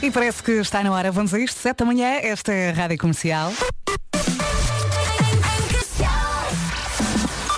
[0.00, 1.10] E parece que está na hora.
[1.10, 1.58] Vamos a isto.
[1.58, 3.52] Sete da manhã, esta é a Rádio Comercial.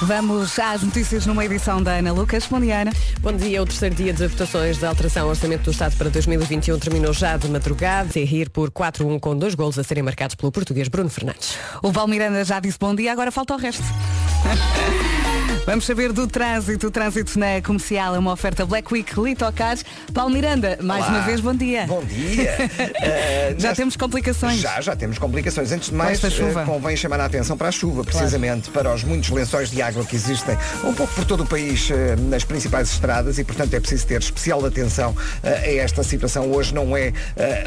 [0.02, 2.46] Vamos às notícias numa edição da Ana Lucas.
[2.46, 2.92] Bom dia, Ana.
[3.20, 3.62] Bom dia.
[3.62, 7.36] O terceiro dia de votações da alteração ao Orçamento do Estado para 2021 terminou já
[7.36, 8.18] de madrugada.
[8.18, 11.58] E rir por 4-1 com dois golos a serem marcados pelo português Bruno Fernandes.
[11.82, 13.84] O Valmiranda já disse bom dia, agora falta o resto.
[15.66, 16.88] Vamos saber do trânsito.
[16.88, 19.84] O trânsito na comercial é uma oferta Black Week Litocars.
[20.12, 21.18] Paulo Miranda, mais Olá.
[21.18, 21.86] uma vez, bom dia.
[21.86, 22.50] Bom dia.
[23.02, 24.58] Eh, Já temos complicações.
[24.60, 25.70] Já, já temos complicações.
[25.72, 29.30] Antes de mais, eh, convém chamar a atenção para a chuva, precisamente para os muitos
[29.30, 33.38] lençóis de água que existem um pouco por todo o país eh, nas principais estradas
[33.38, 35.48] e, portanto, é preciso ter especial atenção eh,
[35.80, 36.50] a esta situação.
[36.50, 37.12] Hoje não é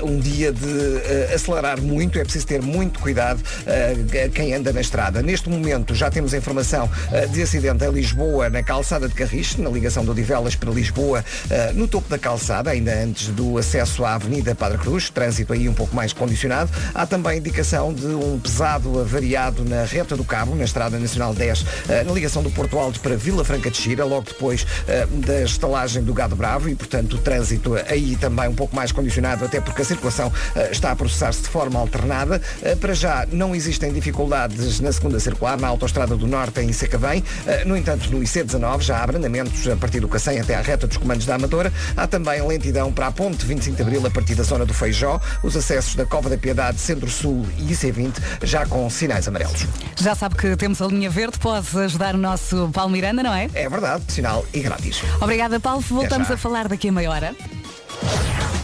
[0.04, 3.42] um dia de acelerar muito, é preciso ter muito cuidado
[4.34, 5.22] quem anda na estrada.
[5.22, 6.90] Neste momento já temos a informação
[7.32, 11.88] de acidente Lisboa, na calçada de Carris, na ligação de Odivelas para Lisboa, eh, no
[11.88, 15.96] topo da calçada, ainda antes do acesso à Avenida Padre Cruz, trânsito aí um pouco
[15.96, 16.72] mais condicionado.
[16.94, 21.66] Há também indicação de um pesado avariado na reta do Cabo, na Estrada Nacional 10,
[21.88, 25.44] eh, na ligação do Porto Alto para Vila Franca de Xira, logo depois eh, da
[25.44, 29.62] estalagem do Gado Bravo e, portanto, o trânsito aí também um pouco mais condicionado, até
[29.62, 30.32] porque a circulação
[30.72, 32.42] está a processar-se de forma alternada.
[32.80, 37.24] Para já não existem dificuldades na segunda circular, na Autostrada do Norte em Sacavém.
[37.46, 40.86] Eh, No entanto, no IC19 já há abrandamentos a partir do Cacém até à reta
[40.86, 41.74] dos comandos da Amadora.
[41.98, 45.20] Há também lentidão para a ponte 25 de Abril a partir da zona do Feijó.
[45.42, 49.66] Os acessos da Cova da Piedade, Centro-Sul e IC20 já com sinais amarelos.
[50.00, 53.50] Já sabe que temos a linha verde, pode ajudar o nosso Paulo Miranda, não é?
[53.56, 55.02] É verdade, sinal e grátis.
[55.20, 55.82] Obrigada, Paulo.
[55.82, 57.36] Voltamos a falar daqui a meia hora.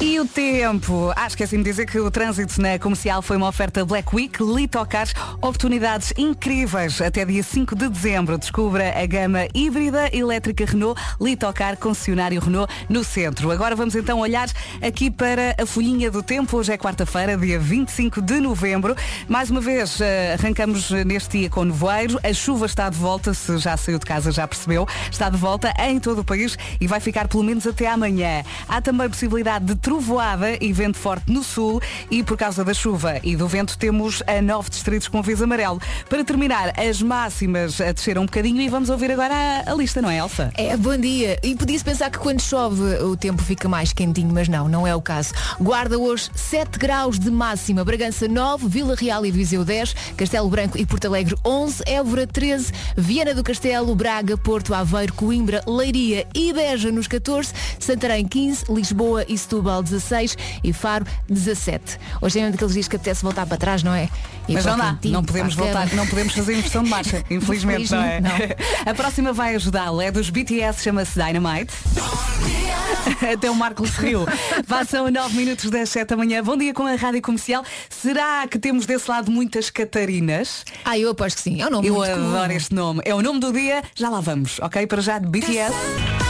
[0.02, 1.12] E o tempo?
[1.14, 5.14] Ah, esqueci-me de dizer que o trânsito na comercial foi uma oferta Black Week, Litocars,
[5.42, 8.38] oportunidades incríveis até dia 5 de dezembro.
[8.38, 13.52] Descubra a gama híbrida elétrica Renault, Litocar, concessionário Renault, no centro.
[13.52, 14.48] Agora vamos então olhar
[14.82, 16.56] aqui para a folhinha do tempo.
[16.56, 18.96] Hoje é quarta-feira, dia 25 de novembro.
[19.28, 22.18] Mais uma vez, eh, arrancamos neste dia com nevoeiro.
[22.24, 24.88] A chuva está de volta, se já saiu de casa já percebeu.
[25.12, 28.44] Está de volta em todo o país e vai ficar pelo menos até amanhã.
[28.66, 31.80] Há também possibilidade de trovoada e vento forte no sul
[32.10, 35.80] e por causa da chuva e do vento temos a nove distritos com aviso amarelo.
[36.10, 40.02] Para terminar, as máximas a descer um bocadinho e vamos ouvir agora a, a lista,
[40.02, 40.52] não é, Elsa?
[40.56, 41.38] É, bom dia.
[41.44, 44.96] E podia-se pensar que quando chove o tempo fica mais quentinho, mas não, não é
[44.96, 45.34] o caso.
[45.60, 50.78] Guarda hoje 7 graus de máxima, Bragança 9, Vila Real e Viseu 10, Castelo Branco
[50.78, 56.52] e Porto Alegre 11, Évora 13, Viana do Castelo, Braga, Porto, Aveiro, Coimbra, Leiria e
[56.52, 61.98] Beja nos 14, Santarém 15, Lisboa e Setúbal 16 e Faro 17.
[62.22, 64.10] Hoje é um daqueles dias que apetece voltar para trás, não é?
[64.48, 68.02] Ir Mas não dá, não podemos voltar, não podemos fazer inversão de marcha, infelizmente, não
[68.02, 68.18] é?
[68.20, 68.56] Infelizmente,
[68.86, 71.74] A próxima vai ajudá-lo, é dos BTS, chama-se Dynamite.
[73.34, 74.26] Até o Marco riu.
[74.68, 76.44] Passam 9 minutos das 7 da manhã.
[76.44, 77.64] Bom dia com a Rádio Comercial.
[77.90, 80.64] Será que temos desse lado muitas Catarinas?
[80.86, 81.62] Ah, eu aposto que sim.
[81.62, 82.36] É um nome Eu muito comum.
[82.36, 83.02] adoro este nome.
[83.06, 84.86] É o nome do dia, já lá vamos, ok?
[84.88, 86.29] Para já de BTS.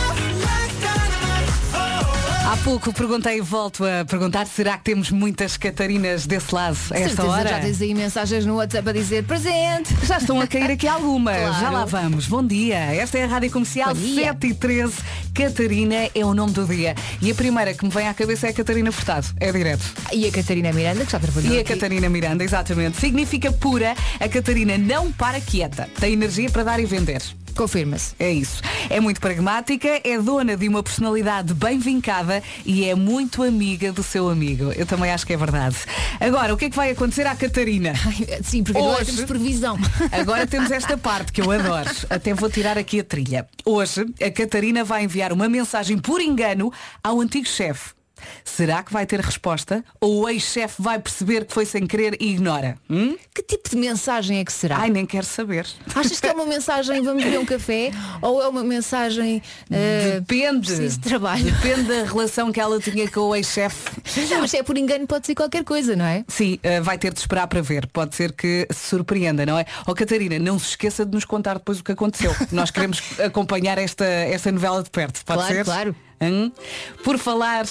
[2.50, 6.98] Há pouco perguntei e volto a perguntar, será que temos muitas Catarinas desse lado a
[6.98, 7.50] esta Certeza, hora?
[7.50, 9.94] Já tens aí mensagens no WhatsApp a dizer presente.
[10.04, 11.38] Já estão a cair aqui algumas.
[11.38, 11.60] Claro.
[11.60, 12.26] Já lá vamos.
[12.26, 12.76] Bom dia.
[12.76, 14.34] Esta é a Rádio Comercial Bom dia.
[14.34, 14.94] 7 e 13.
[15.32, 16.96] Catarina é o nome do dia.
[17.22, 19.28] E a primeira que me vem à cabeça é a Catarina Furtado.
[19.40, 19.86] É direto.
[20.12, 21.76] E a Catarina Miranda, que já trabalhou E a aqui.
[21.76, 22.98] Catarina Miranda, exatamente.
[22.98, 23.94] Significa pura.
[24.20, 25.88] A Catarina não para quieta.
[26.00, 27.22] Tem energia para dar e vender.
[27.56, 28.16] Confirma-se.
[28.20, 28.62] É isso.
[28.90, 34.02] É muito pragmática, é dona de uma personalidade bem vincada e é muito amiga do
[34.04, 34.72] seu amigo.
[34.74, 35.76] Eu também acho que é verdade.
[36.20, 37.94] Agora, o que é que vai acontecer à Catarina?
[38.44, 39.78] Sim, porque agora Hoje- temos previsão.
[40.12, 41.90] Agora temos esta parte que eu adoro.
[42.10, 43.48] Até vou tirar aqui a trilha.
[43.66, 46.72] Hoje, a Catarina vai enviar uma mensagem por engano
[47.04, 47.92] ao antigo chefe.
[48.44, 49.84] Será que vai ter resposta?
[50.00, 52.78] Ou o ex-chefe vai perceber que foi sem querer e ignora?
[52.90, 53.16] Hum?
[53.34, 54.78] Que tipo de mensagem é que será?
[54.78, 55.66] Ai, nem quero saber.
[55.96, 57.92] Achas que é uma mensagem vamos beber um café
[58.22, 59.42] ou é uma mensagem
[59.72, 60.68] eh, Depende.
[60.68, 61.44] preciso de trabalho?
[61.52, 63.90] Depende da relação que ela tinha com o ex-chefe.
[64.40, 66.24] Mas se é por engano pode ser qualquer coisa, não é?
[66.28, 67.88] Sim, eh, vai ter de esperar para ver.
[67.88, 69.66] Pode ser que se surpreenda, não é?
[69.88, 72.36] Ó Catarina, não se esqueça de nos contar depois o que aconteceu.
[72.52, 75.24] Nós queremos acompanhar esta, esta novela de perto.
[75.26, 75.66] Pode Claro, ser?
[75.66, 75.96] claro.
[76.22, 76.52] Hum?
[77.04, 77.66] Por falar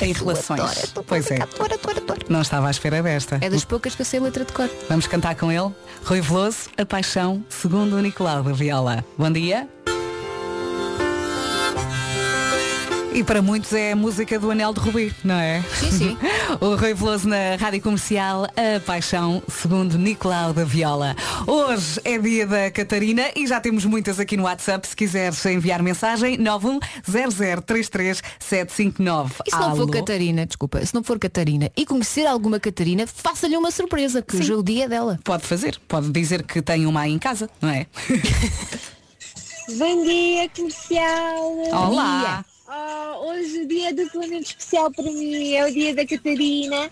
[0.00, 0.60] em relações.
[0.60, 1.42] Adoro, pois é.
[1.42, 2.20] adoro, adoro.
[2.28, 3.38] Não estava à espera desta.
[3.40, 4.68] É das poucas que eu sei letra de cor.
[4.88, 5.72] Vamos cantar com ele.
[6.04, 9.04] Rui Veloso, A Paixão, segundo o Nicolau da Viola.
[9.16, 9.68] Bom dia.
[13.18, 15.60] E para muitos é a música do Anel de Rubi, não é?
[15.80, 16.16] Sim, sim.
[16.64, 21.16] o Rui Veloso na Rádio Comercial, a paixão, segundo Nicolau da Viola.
[21.44, 24.86] Hoje é dia da Catarina e já temos muitas aqui no WhatsApp.
[24.86, 29.32] Se quiseres enviar mensagem, 910033759.
[29.44, 29.76] E se não Alô?
[29.78, 34.36] for Catarina, desculpa, se não for Catarina e conhecer alguma Catarina, faça-lhe uma surpresa, que
[34.36, 35.18] hoje é o dia dela.
[35.24, 37.84] Pode fazer, pode dizer que tem uma aí em casa, não é?
[39.76, 41.58] Bom dia, comercial!
[41.72, 42.44] Olá!
[42.70, 46.90] Ah, hoje o dia duplamente especial para mim é o dia da Catarina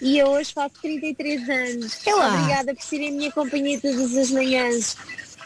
[0.00, 2.00] e eu hoje faço 33 anos.
[2.06, 2.34] Olá.
[2.34, 4.96] Obrigada por serem a minha companhia todas as manhãs.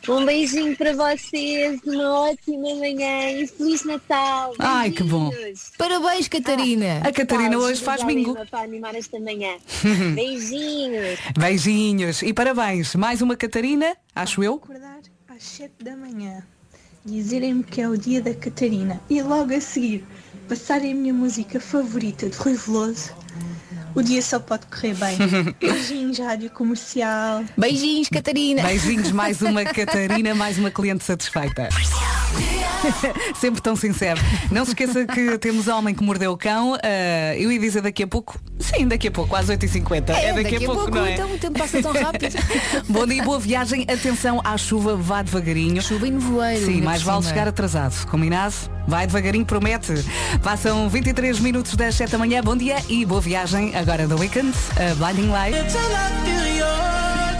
[0.08, 4.52] Um beijinho para vocês, uma ótima manhã e Feliz Natal!
[4.58, 5.30] Ai, que bom.
[5.78, 7.00] Parabéns, Catarina.
[7.04, 8.36] A Catarina hoje faz bingo.
[8.50, 9.56] Para animar esta manhã.
[10.14, 11.18] Beijinhos!
[11.38, 12.94] Beijinhos e parabéns.
[12.96, 14.54] Mais uma Catarina, acho eu.
[14.54, 16.44] acordar às 7 da manhã,
[17.04, 19.00] dizerem-me que é o dia da Catarina.
[19.10, 20.04] E logo a seguir
[20.48, 23.12] passarem a minha música favorita de Rui Veloso,
[23.94, 25.18] o dia só pode correr bem.
[25.60, 27.44] Beijinhos, rádio comercial.
[27.56, 28.62] Beijinhos, Catarina.
[28.62, 31.68] Beijinhos, mais uma Catarina, mais uma cliente satisfeita.
[33.38, 34.20] Sempre tão sincero.
[34.50, 36.76] Não se esqueça que temos Homem que Mordeu o Cão.
[36.82, 38.38] Ah, eu ia dizer daqui a pouco.
[38.58, 40.10] Sim, daqui a pouco, às 8h50.
[40.10, 41.14] É, daqui, a pouco, não é?
[41.14, 42.36] então o tempo passa tão rápido.
[42.88, 43.82] Bom dia, boa viagem.
[43.82, 45.82] Atenção à chuva, vá devagarinho.
[45.82, 46.66] Chuva e nevoeiro.
[46.66, 47.34] Sim, mais vale cima.
[47.34, 48.06] chegar atrasado.
[48.06, 48.54] Combinado?
[48.86, 49.94] Vai devagarinho, promete.
[50.42, 52.42] Passam 23 minutos das 7 da manhã.
[52.42, 53.74] Bom dia e boa viagem.
[53.76, 55.56] Agora do Weekend, a Blinding Light.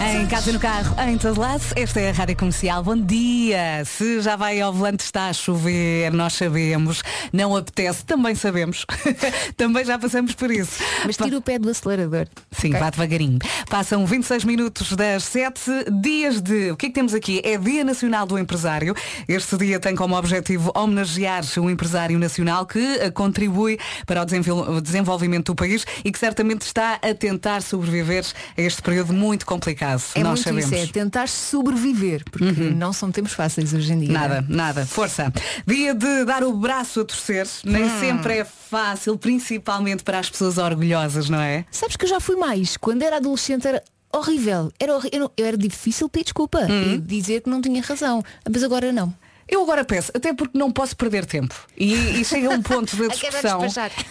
[0.05, 2.83] Em casa e no carro, em todo lado, esta é a Rádio Comercial.
[2.83, 3.83] Bom dia!
[3.85, 7.01] Se já vai ao volante, está a chover, nós sabemos.
[7.31, 8.85] Não apetece, também sabemos.
[9.55, 10.83] também já passamos por isso.
[11.05, 12.27] Mas tira o pé do acelerador.
[12.51, 12.79] Sim, Ok?
[12.79, 13.39] vá devagarinho.
[13.69, 15.61] Passam 26 minutos das 7
[16.01, 16.71] dias de.
[16.71, 17.41] O que é que temos aqui?
[17.43, 18.93] É Dia Nacional do Empresário.
[19.27, 25.53] Este dia tem como objetivo homenagear um empresário nacional que eh, contribui para o desenvolvimento
[25.53, 28.25] do país e que certamente está a tentar sobreviver
[28.57, 29.92] a este período muito complicado.
[30.15, 30.65] É Nós muito sabemos.
[30.71, 30.77] Uhum.
[30.77, 32.45] isso, é tentar sobreviver, porque
[32.75, 34.11] não são tempos fáceis hoje em dia.
[34.11, 34.85] Nada, nada.
[34.85, 35.31] Força.
[35.65, 37.47] Dia de dar o braço a torcer.
[37.63, 37.99] Nem Hum.
[37.99, 41.65] sempre é fácil, principalmente para as pessoas orgulhosas, não é?
[41.71, 42.77] Sabes que eu já fui mais.
[42.77, 43.83] Quando era adolescente era
[44.15, 44.71] horrível.
[44.79, 46.93] Era, não- eu era difícil pedir desculpa Hum.
[46.95, 48.23] e dizer que não tinha razão.
[48.51, 49.13] Mas agora não.
[49.47, 51.55] Eu agora peço, até porque não posso perder tempo.
[51.77, 53.61] E, e chega um ponto da Quero discussão.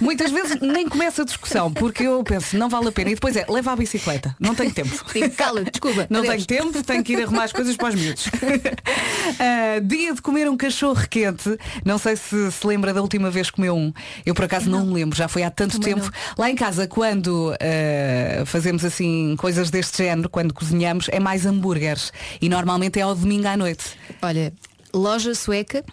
[0.01, 3.11] Muitas vezes nem começa a discussão, porque eu penso, não vale a pena.
[3.11, 4.35] E depois é, leva a bicicleta.
[4.39, 4.93] Não tenho tempo.
[5.13, 6.07] Tipo, cala, desculpa.
[6.09, 6.47] Não adeus.
[6.47, 8.29] tenho tempo, tenho que ir arrumar as coisas para os miúdos.
[9.39, 11.57] Ah, dia de comer um cachorro quente.
[11.85, 13.93] Não sei se se lembra da última vez que comeu um.
[14.27, 16.11] Eu por acaso não, me lembro, já foi há tanto Também tempo.
[16.37, 22.13] Lá em casa, quando ah, fazemos assim coisas deste género, quando cozinhamos, é mais hambúrgueres.
[22.41, 23.85] E normalmente é ao domingo à noite.
[24.21, 24.53] Olha,
[24.95, 25.85] loja sueca,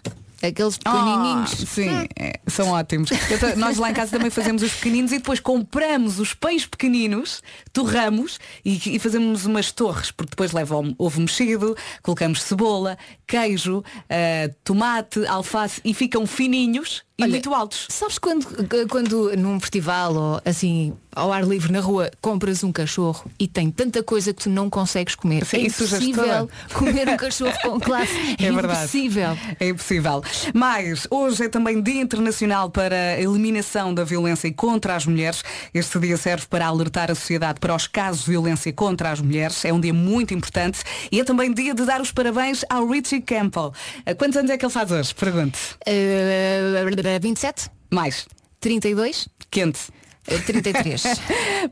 [0.42, 1.50] aqueles Ah, pequenininhos.
[1.68, 3.10] sim, é, são ótimos.
[3.10, 7.42] Eu nós lá em casa também fazemos os pequeninos e depois compramos os pães pequeninos,
[7.72, 14.50] torramos e, e fazemos umas torres, porque depois leva ovo mexido, colocamos cebola, queijo, ah,
[14.64, 17.86] tomate, alface e ficam fininhos e Olha, muito altos.
[17.90, 18.46] Sabes quando,
[18.88, 23.70] quando num festival ou assim ao ar livre na rua compras um cachorro e tem
[23.70, 25.44] tanta coisa que tu não consegues comer?
[25.44, 28.12] Sim, é impossível comer um cachorro com classe.
[28.38, 28.80] É, É verdade.
[28.80, 29.38] impossível.
[29.58, 30.22] É impossível.
[30.54, 35.42] Mas hoje é também Dia Internacional para a Eliminação da Violência contra as Mulheres.
[35.74, 39.64] Este dia serve para alertar a sociedade para os casos de violência contra as mulheres.
[39.64, 40.80] É um dia muito importante.
[41.10, 43.72] E é também dia de dar os parabéns ao Richie Campbell.
[44.06, 45.14] Ah, Quantos anos é que ele faz hoje?
[45.14, 45.58] Pergunte.
[45.86, 48.26] Uh, 27, Mais.
[48.60, 49.80] 32, Quente.
[50.28, 51.02] Uh, 33,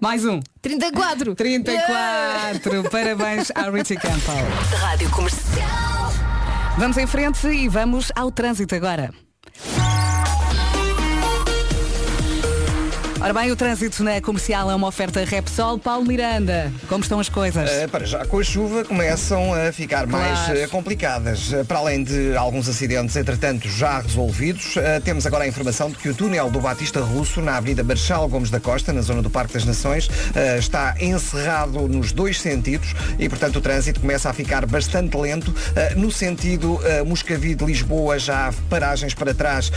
[0.01, 0.41] Mais um.
[0.63, 1.35] 34.
[1.35, 2.91] 34.
[2.91, 4.47] Parabéns ao Richie Campbell.
[4.81, 6.13] Rádio Comercial.
[6.79, 9.13] Vamos em frente e vamos ao trânsito agora.
[13.21, 15.77] Ora bem, o trânsito na comercial é uma oferta Repsol.
[15.77, 17.69] Paulo Miranda, como estão as coisas?
[17.69, 20.59] Eh, para já com a chuva começam a ficar mais Claro.
[20.61, 21.53] eh, complicadas.
[21.53, 26.09] Eh, Para além de alguns acidentes, entretanto, já resolvidos, temos agora a informação de que
[26.09, 29.55] o túnel do Batista Russo, na Avenida Marchal Gomes da Costa, na zona do Parque
[29.55, 30.09] das Nações,
[30.59, 35.53] está encerrado nos dois sentidos e, portanto, o trânsito começa a ficar bastante lento.
[35.97, 39.71] No sentido Moscavide-Lisboa, já há paragens para trás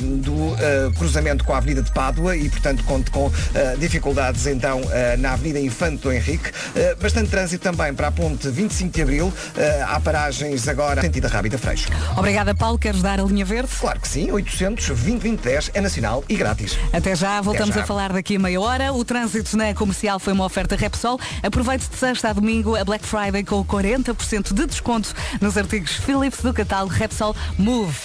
[0.00, 0.54] do
[0.98, 5.32] cruzamento com a Avenida de Pádua e, portanto, conte com eh, dificuldades então eh, na
[5.32, 6.50] Avenida Infante do Henrique.
[6.74, 9.32] Eh, bastante trânsito também para a ponte 25 de Abril.
[9.56, 11.88] Eh, há paragens agora sentido Rábida Freixo.
[12.16, 12.78] Obrigada, Paulo.
[12.78, 13.70] Queres dar a linha verde?
[13.80, 16.78] Claro que sim, 800 2010 é nacional e grátis.
[16.92, 17.84] Até já, voltamos Até já.
[17.84, 18.92] a falar daqui a meia hora.
[18.92, 21.18] O trânsito na comercial foi uma oferta Repsol.
[21.42, 26.40] Aproveite de sexta a domingo a Black Friday com 40% de desconto nos artigos Philips
[26.42, 27.96] do catálogo Repsol Move.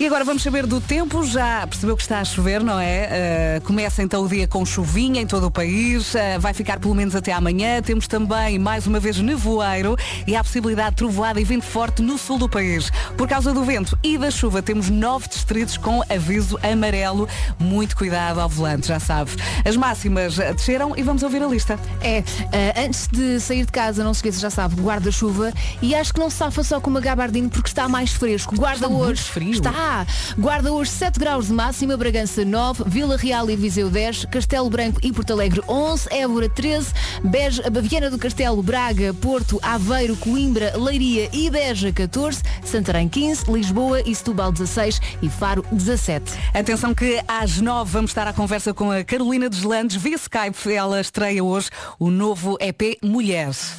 [0.00, 1.22] E agora vamos saber do tempo.
[1.26, 3.58] Já percebeu que está a chover, não é?
[3.58, 6.14] Uh, começa então o dia com chuvinha em todo o país.
[6.14, 7.82] Uh, vai ficar pelo menos até amanhã.
[7.82, 12.16] Temos também, mais uma vez, nevoeiro e há possibilidade de trovoada e vento forte no
[12.16, 12.90] sul do país.
[13.14, 17.28] Por causa do vento e da chuva, temos nove distritos com aviso amarelo.
[17.58, 19.32] Muito cuidado ao volante, já sabe.
[19.66, 21.78] As máximas desceram e vamos ouvir a lista.
[22.00, 25.52] É, uh, antes de sair de casa, não se esqueça, já sabe, guarda-chuva
[25.82, 28.56] e acho que não se safa só com uma gabardine porque está mais fresco.
[28.56, 29.22] Guarda Está muito hoje.
[29.24, 29.50] frio.
[29.50, 29.89] Está.
[30.38, 35.00] Guarda hoje 7 graus de máxima, Bragança 9, Vila Real e Viseu 10, Castelo Branco
[35.02, 36.92] e Porto Alegre 11, Évora 13,
[37.24, 44.00] Beja, Baviana do Castelo, Braga, Porto, Aveiro, Coimbra, Leiria e Beja 14, Santarém 15, Lisboa
[44.02, 46.32] e Setúbal 16 e Faro 17.
[46.54, 50.72] Atenção que às nove vamos estar à conversa com a Carolina Deslandes via Skype.
[50.72, 51.68] Ela estreia hoje
[51.98, 53.74] o novo EP Mulheres.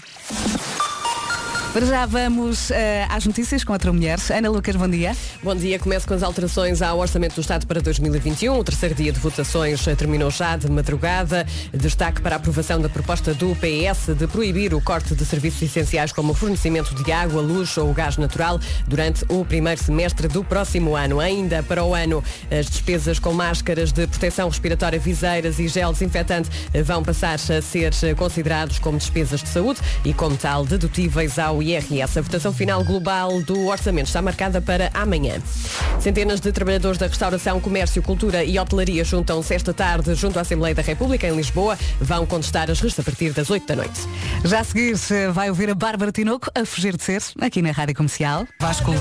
[1.73, 4.19] Para já vamos eh, às notícias com outra mulher.
[4.29, 5.15] Ana Lucas, bom dia.
[5.41, 8.59] Bom dia, começo com as alterações ao Orçamento do Estado para 2021.
[8.59, 11.47] O terceiro dia de votações eh, terminou já de madrugada.
[11.73, 16.11] Destaque para a aprovação da proposta do PS de proibir o corte de serviços essenciais
[16.11, 20.97] como o fornecimento de água, luz ou gás natural durante o primeiro semestre do próximo
[20.97, 21.21] ano.
[21.21, 26.49] Ainda para o ano, as despesas com máscaras de proteção respiratória, viseiras e gel desinfetante
[26.73, 31.60] eh, vão passar a ser considerados como despesas de saúde e, como tal, dedutíveis ao
[31.61, 32.19] IRS.
[32.19, 35.41] A votação final global do orçamento está marcada para amanhã.
[35.99, 40.73] Centenas de trabalhadores da restauração, comércio, cultura e hotelaria juntam-se esta tarde junto à Assembleia
[40.73, 41.77] da República em Lisboa.
[41.99, 44.01] Vão contestar as restas a partir das 8 da noite.
[44.43, 47.71] Já a seguir eh, vai ouvir a Bárbara Tinoco a fugir de ser aqui na
[47.71, 48.47] Rádio Comercial.
[48.59, 48.91] Vasco.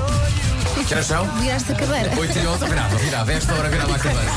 [0.87, 1.25] Que horas são?
[1.39, 2.11] Viraste a cadeira.
[2.19, 3.33] 8 e 11, virava, virava.
[3.33, 4.31] Esta hora virava a cadeira.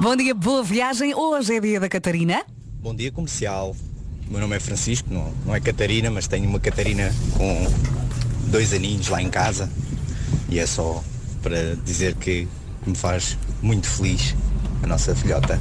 [0.00, 1.14] Bom dia, boa viagem.
[1.14, 2.42] Hoje é dia da Catarina.
[2.80, 3.74] Bom dia comercial.
[4.30, 7.66] Meu nome é Francisco, não, não é Catarina, mas tenho uma Catarina com
[8.50, 9.70] dois aninhos lá em casa
[10.50, 11.02] e é só
[11.42, 12.46] para dizer que
[12.86, 14.36] me faz muito feliz
[14.82, 15.58] a nossa filhota.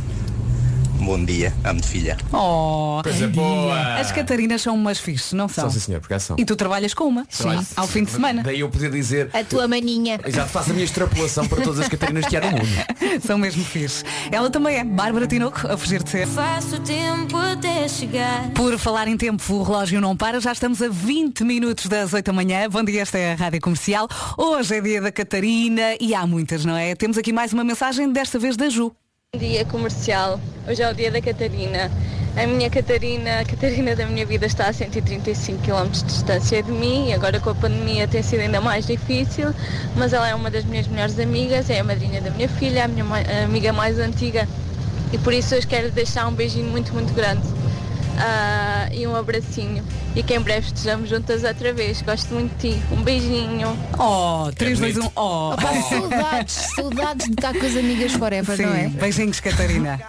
[0.99, 2.17] Bom dia, amo-te filha.
[2.33, 3.95] Oh, Coisa boa.
[3.95, 5.63] as Catarinas são umas fixes, não são?
[5.65, 6.35] São sim senhor, porque são.
[6.39, 7.25] E tu trabalhas com uma.
[7.25, 7.65] Trabalho.
[7.75, 8.43] Ao fim de semana.
[8.43, 10.19] Daí eu podia dizer, A tua maninha.
[10.27, 12.67] já faço a minha extrapolação para todas as Catarinas que há no mundo.
[13.25, 14.03] São mesmo fixe.
[14.31, 14.83] Ela também é.
[14.83, 16.27] Bárbara Tinoco, a fugir de ser.
[16.27, 18.49] Faço tempo até chegar.
[18.51, 22.25] Por falar em tempo, o relógio não para, já estamos a 20 minutos das 8
[22.25, 22.67] da manhã.
[22.69, 24.07] Bom dia, esta é a Rádio Comercial.
[24.37, 26.95] Hoje é dia da Catarina e há muitas, não é?
[26.95, 28.91] Temos aqui mais uma mensagem, desta vez da Ju.
[29.35, 30.39] Dia comercial.
[30.65, 31.91] Hoje é o dia da Catarina.
[32.41, 36.71] A minha Catarina, a Catarina da minha vida está a 135 km de distância de
[36.71, 39.53] mim e agora com a pandemia tem sido ainda mais difícil,
[39.97, 42.87] mas ela é uma das minhas melhores amigas, é a madrinha da minha filha, a
[42.87, 43.03] minha
[43.43, 44.47] amiga mais antiga
[45.11, 47.45] e por isso hoje quero deixar um beijinho muito, muito grande
[48.17, 49.83] ah, e um abracinho
[50.15, 52.01] e que em breve estejamos juntas outra vez.
[52.01, 52.81] Gosto muito de ti.
[52.91, 53.77] Um beijinho.
[53.97, 55.13] Oh, 3, 2, 1, bonito.
[55.15, 55.55] oh.
[55.55, 58.83] Pá, saudades, saudades de estar com as amigas forever, não é?
[58.83, 59.99] Sim, beijinhos, Catarina.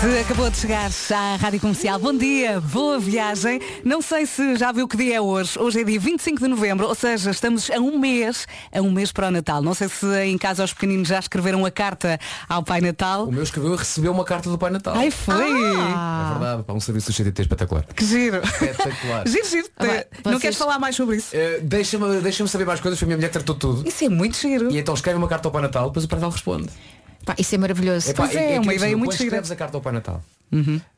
[0.00, 3.60] Se acabou de chegar à Rádio Comercial, bom dia, boa viagem.
[3.84, 5.58] Não sei se já viu que dia é hoje.
[5.58, 9.10] Hoje é dia 25 de novembro, ou seja, estamos a um mês, a um mês
[9.10, 9.60] para o Natal.
[9.60, 12.16] Não sei se em casa os pequeninos já escreveram a carta
[12.48, 13.24] ao Pai Natal.
[13.26, 14.94] O meu escreveu e recebeu uma carta do Pai Natal.
[14.96, 15.34] Ai, foi!
[15.34, 17.84] É verdade, para um serviço do CTT espetacular.
[17.94, 18.36] Que giro!
[18.44, 19.26] Espetacular.
[19.28, 19.68] Giro, giro.
[19.76, 21.30] Ah, vai, Não vocês- queres falar mais sobre isso?
[21.34, 23.86] Eh, Deixa-me deixa saber mais coisas, foi a minha mulher que tratou tudo.
[23.88, 24.70] Isso é muito giro.
[24.70, 26.68] E então escreve uma carta ao Pai Natal, depois o Pai Natal responde.
[27.24, 28.10] Pá, isso é maravilhoso.
[28.10, 29.24] Epá, Pois é, que uma isso, ideia muito quando gira.
[29.26, 30.22] escreves a carta ao Pai Natal.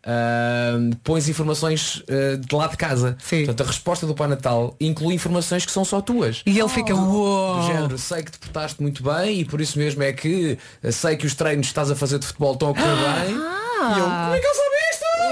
[0.05, 0.73] ah,
[1.03, 3.17] pões informações ah, de lá de casa.
[3.23, 3.39] Sim.
[3.47, 6.43] Portanto, a resposta do Pai Natal inclui informações que são só tuas.
[6.47, 7.63] E ele fica, Do uou!
[7.67, 11.17] género, sei que te portaste muito bem e por isso mesmo é que eh, sei
[11.17, 13.35] que os treinos que estás a fazer de futebol estão a correr bem.
[13.35, 14.80] E eu, como é que ele sabe?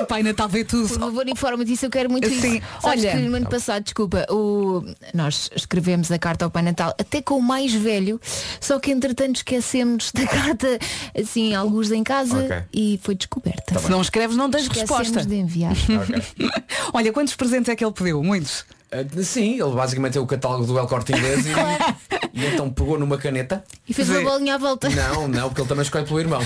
[0.02, 0.88] O Pai Natal vê Por tudo.
[0.98, 2.66] favor, informa disso, eu quero muito Sim, isso.
[2.80, 4.84] Sabes olha- que no ano passado, desculpa, o...
[5.14, 8.20] nós escrevemos a carta ao Pai Natal até com o mais velho,
[8.60, 10.78] só que entretanto esquecemos da carta,
[11.18, 12.62] assim, alguns em casa Ok.
[12.72, 13.78] e foi descoberta.
[13.78, 15.26] Se não escreves, não tens Esquecemos resposta.
[15.28, 15.74] de enviar.
[16.92, 18.22] Olha, quantos presentes é que ele pediu?
[18.22, 18.64] Muitos.
[18.90, 21.50] Ah, sim, ele basicamente é o catálogo do El Corte Inglês e,
[22.32, 23.62] e então pegou numa caneta.
[23.86, 24.88] E fez uma bolinha à volta.
[24.88, 26.40] Não, não, porque ele também escolhe pelo irmão.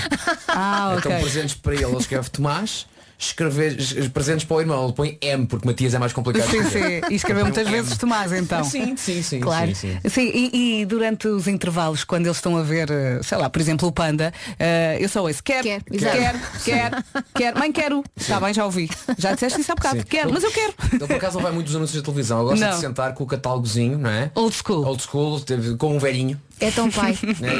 [0.49, 2.85] Ah, Então presentes para ele, ele escreve Tomás,
[3.17, 6.45] escrever es- presentes para o irmão, ele põe M, porque Matias é mais complicado.
[6.45, 7.03] de Sim, escrever.
[7.05, 7.11] sim.
[7.11, 7.97] E escreveu muitas vezes.
[7.97, 8.63] Tomás, então.
[8.63, 9.39] Sim, sim, sim.
[9.39, 9.73] Claro.
[9.75, 10.09] Sim, sim.
[10.09, 13.61] Sim, e, e durante os intervalos, quando eles estão a ver, eh, sei lá, por
[13.61, 17.03] exemplo, o Panda, eh, eu só ouço, quer, Quer, quer, quer,
[17.35, 18.03] quer, mãe quero.
[18.15, 18.89] Está bem, já ouvi.
[19.17, 20.05] Já disseste isso há bocado, Sim.
[20.09, 20.73] quero, mas eu quero.
[20.91, 22.73] Ele por acaso não vai muito dos anúncios da televisão, ele gosta Não.
[22.75, 24.31] de sentar com o catálogozinho, não é?
[24.35, 24.85] Old school.
[24.85, 26.39] Old school, teve, com um velhinho.
[26.59, 27.17] É tão pai.
[27.39, 27.51] né?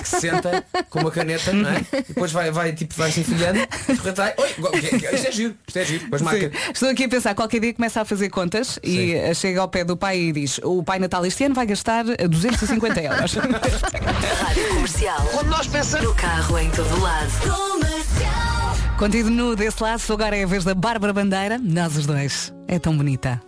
[0.00, 1.80] que se senta com uma caneta, não é?
[1.92, 3.60] E depois vai, vai, tipo, vai se enfilhando,
[4.14, 6.50] vai, oi, que- que- isto é giro, isto é giro, depois marca.
[6.50, 6.70] Sim.
[6.72, 9.84] Estou aqui a pensar, qualquer dia começa a fazer contas e eh, chega ao pé
[9.84, 13.34] do pai e diz o pai Natal este ano vai gastar eh, 250 euros.
[14.40, 15.28] Rádio Comercial.
[15.32, 17.30] Quando nós pensamos no carro em todo lado.
[18.98, 22.52] Contido nu desse lado, agora é a vez da Bárbara Bandeira, nós os dois.
[22.66, 23.40] É tão bonita.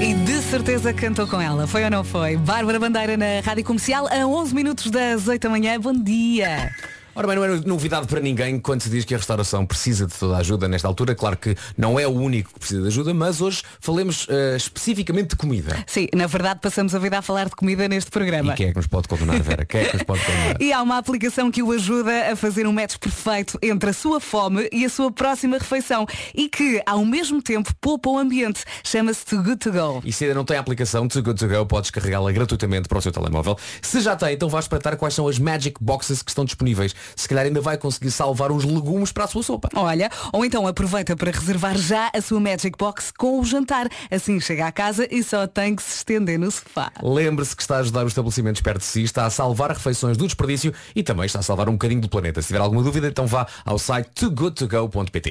[0.00, 2.36] E de certeza cantou com ela, foi ou não foi?
[2.36, 5.80] Bárbara Bandeira na Rádio Comercial, a 11 minutos das 8 da manhã.
[5.80, 6.70] Bom dia!
[7.16, 10.12] Ora bem, não é novidade para ninguém quando se diz que a restauração precisa de
[10.12, 11.14] toda a ajuda nesta altura.
[11.14, 15.30] Claro que não é o único que precisa de ajuda, mas hoje falemos eh, especificamente
[15.30, 15.82] de comida.
[15.86, 18.52] Sim, na verdade passamos a vida a falar de comida neste programa.
[18.52, 19.64] E quem é que nos pode condenar, Vera?
[19.64, 20.56] Quem é que nos pode condenar?
[20.60, 24.20] E há uma aplicação que o ajuda a fazer um match perfeito entre a sua
[24.20, 28.62] fome e a sua próxima refeição e que, ao mesmo tempo, poupa o ambiente.
[28.84, 30.02] Chama-se Too Good To Go.
[30.04, 32.98] E se ainda não tem a aplicação Too Good To Go, podes carregá-la gratuitamente para
[32.98, 33.56] o seu telemóvel.
[33.80, 36.94] Se já tem, então vais espreitar quais são as Magic Boxes que estão disponíveis.
[37.14, 39.68] Se calhar ainda vai conseguir salvar uns legumes para a sua sopa.
[39.74, 43.88] Olha, ou então aproveita para reservar já a sua Magic Box com o jantar.
[44.10, 46.90] Assim chega à casa e só tem que se estender no sofá.
[47.02, 50.26] Lembre-se que está a ajudar os estabelecimentos perto de si, está a salvar refeições do
[50.26, 52.40] desperdício e também está a salvar um bocadinho do planeta.
[52.40, 55.30] Se tiver alguma dúvida, então vá ao site togoodtogo.pt.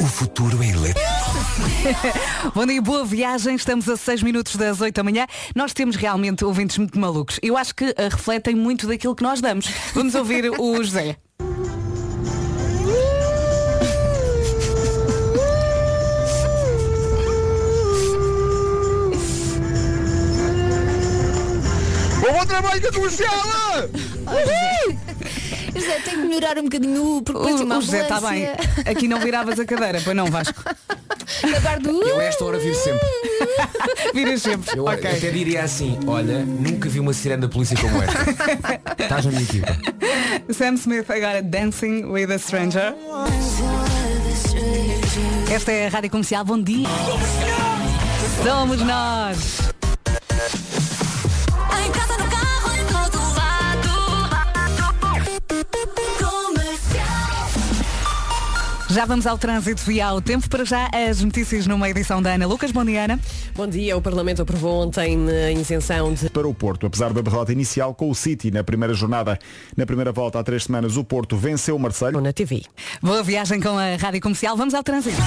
[0.00, 1.00] O futuro é elétrico.
[2.54, 3.54] Bom dia, boa viagem.
[3.54, 5.26] Estamos a 6 minutos das 8 da manhã.
[5.54, 7.38] Nós temos realmente ouvintes muito malucos.
[7.42, 9.66] Eu acho que eh, refletem muito daquilo que nós damos.
[9.94, 11.16] Vamos ouvir o José.
[22.20, 25.03] Bom trabalho com a comercial!
[25.74, 28.46] José, tem que melhorar um bocadinho porque depois O, uma o José está bem.
[28.86, 30.62] Aqui não viravas a cadeira, pois não, Vasco.
[31.82, 32.02] Do...
[32.02, 33.06] Eu a esta hora viro sempre.
[34.14, 34.78] Viras sempre.
[34.78, 35.10] Eu Ok.
[35.10, 38.30] até diria assim, olha, nunca vi uma sirene da polícia como esta.
[39.02, 39.76] Estás na minha equipa.
[40.52, 42.94] Sam Smith agora Dancing with a Stranger.
[45.52, 46.44] Esta é a Rádio Comercial.
[46.44, 46.86] Bom dia.
[48.44, 49.58] Somos nós.
[58.94, 60.48] Já vamos ao trânsito e ao tempo.
[60.48, 62.70] Para já, as notícias numa edição da Ana Lucas.
[62.70, 63.18] Bom dia, Ana.
[63.52, 67.50] Bom dia, o Parlamento aprovou ontem a isenção de para o Porto, apesar da derrota
[67.50, 69.36] inicial com o City na primeira jornada.
[69.76, 72.20] Na primeira volta há três semanas, o Porto venceu o Marseille.
[72.20, 72.62] na TV.
[73.02, 74.56] Boa viagem com a Rádio Comercial.
[74.56, 75.20] Vamos ao trânsito.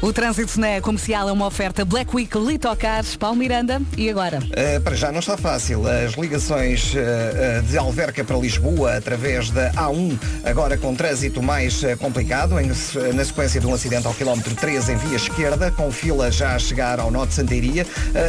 [0.00, 3.82] O trânsito na comercial é uma oferta Black Week Litocars, Paulo Miranda.
[3.96, 4.38] E agora?
[4.38, 5.82] Uh, para já não está fácil.
[5.88, 12.60] As ligações uh, de Alverca para Lisboa através da A1, agora com trânsito mais complicado,
[12.60, 12.68] em-
[13.12, 16.58] na sequência de um acidente ao quilómetro 13 em via esquerda, com fila já a
[16.60, 17.84] chegar ao nó de Santeiria.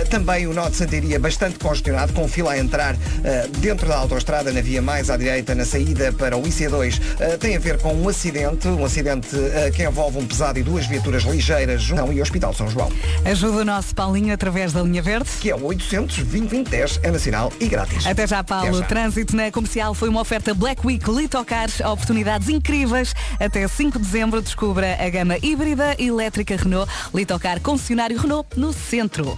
[0.10, 2.96] Também o nó de Santeiria bastante congestionado, com fila a entrar
[3.60, 7.00] dentro da autoestrada, na via mais à direita, na saída para o IC2.
[7.00, 9.28] Uh, tem a ver com um acidente, um acidente
[9.76, 12.92] que envolve um pesado e duas viaturas ligeiras junto e Hospital São João.
[13.26, 15.30] Ajuda o nosso Paulinho através da linha verde.
[15.40, 18.06] Que é o 800 2010 é nacional e grátis.
[18.06, 18.68] Até já, Paulo.
[18.68, 18.86] Até já.
[18.86, 23.14] trânsito na comercial foi uma oferta Black Week Litocars, oportunidades incríveis.
[23.40, 29.38] Até 5 de dezembro descubra a gama híbrida elétrica Renault, Litocar concessionário Renault no centro.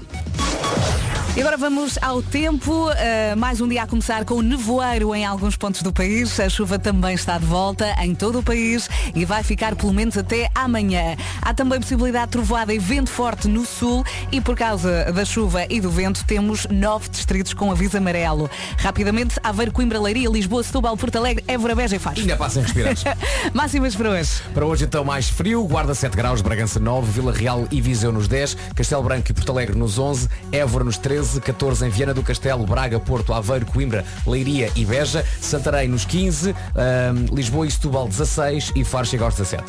[1.33, 2.89] E agora vamos ao tempo.
[2.89, 6.37] Uh, mais um dia a começar com nevoeiro em alguns pontos do país.
[6.41, 10.17] A chuva também está de volta em todo o país e vai ficar pelo menos
[10.17, 11.15] até amanhã.
[11.41, 15.65] Há também possibilidade de trovoada e vento forte no sul e por causa da chuva
[15.69, 18.51] e do vento temos nove distritos com aviso amarelo.
[18.77, 22.19] Rapidamente, Aveiro, Coimbra, Leiria, Lisboa, Setúbal, Porto Alegre, Évora, Beja e Faro.
[22.19, 23.05] Ainda passem respirantes.
[23.53, 24.31] Máximas para hoje.
[24.53, 28.27] Para hoje então mais frio, Guarda 7 graus, Bragança 9, Vila Real e Viseu nos
[28.27, 32.23] 10, Castelo Branco e Porto Alegre nos 11, Évora nos 13, 14 em Viana do
[32.23, 38.07] Castelo, Braga, Porto, Aveiro, Coimbra, Leiria e Beja, Santarém nos 15, ahm, Lisboa e Setúbal
[38.07, 39.63] 16 e Faro chega aos 17.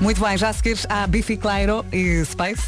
[0.00, 2.66] Muito bem, já a seguir há Biffy Clyro e Space.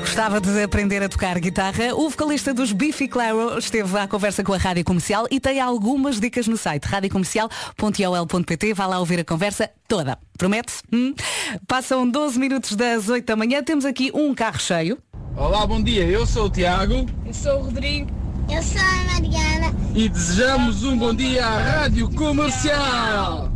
[0.00, 1.94] Gostava de aprender a tocar guitarra.
[1.94, 6.18] O vocalista dos Biffy Clyro esteve à conversa com a Rádio Comercial e tem algumas
[6.18, 8.74] dicas no site radiocomercial.ol.pt.
[8.74, 10.18] Vá lá ouvir a conversa toda.
[10.36, 10.74] Promete?
[10.92, 11.14] Hum?
[11.66, 13.62] Passam 12 minutos das 8 da manhã.
[13.62, 14.98] Temos aqui um carro cheio.
[15.36, 16.04] Olá, bom dia.
[16.04, 18.10] Eu sou o Tiago Eu sou o Rodrigo.
[18.50, 19.74] Eu sou a Mariana.
[19.94, 23.50] e desejamos um bom dia à Rádio Comercial.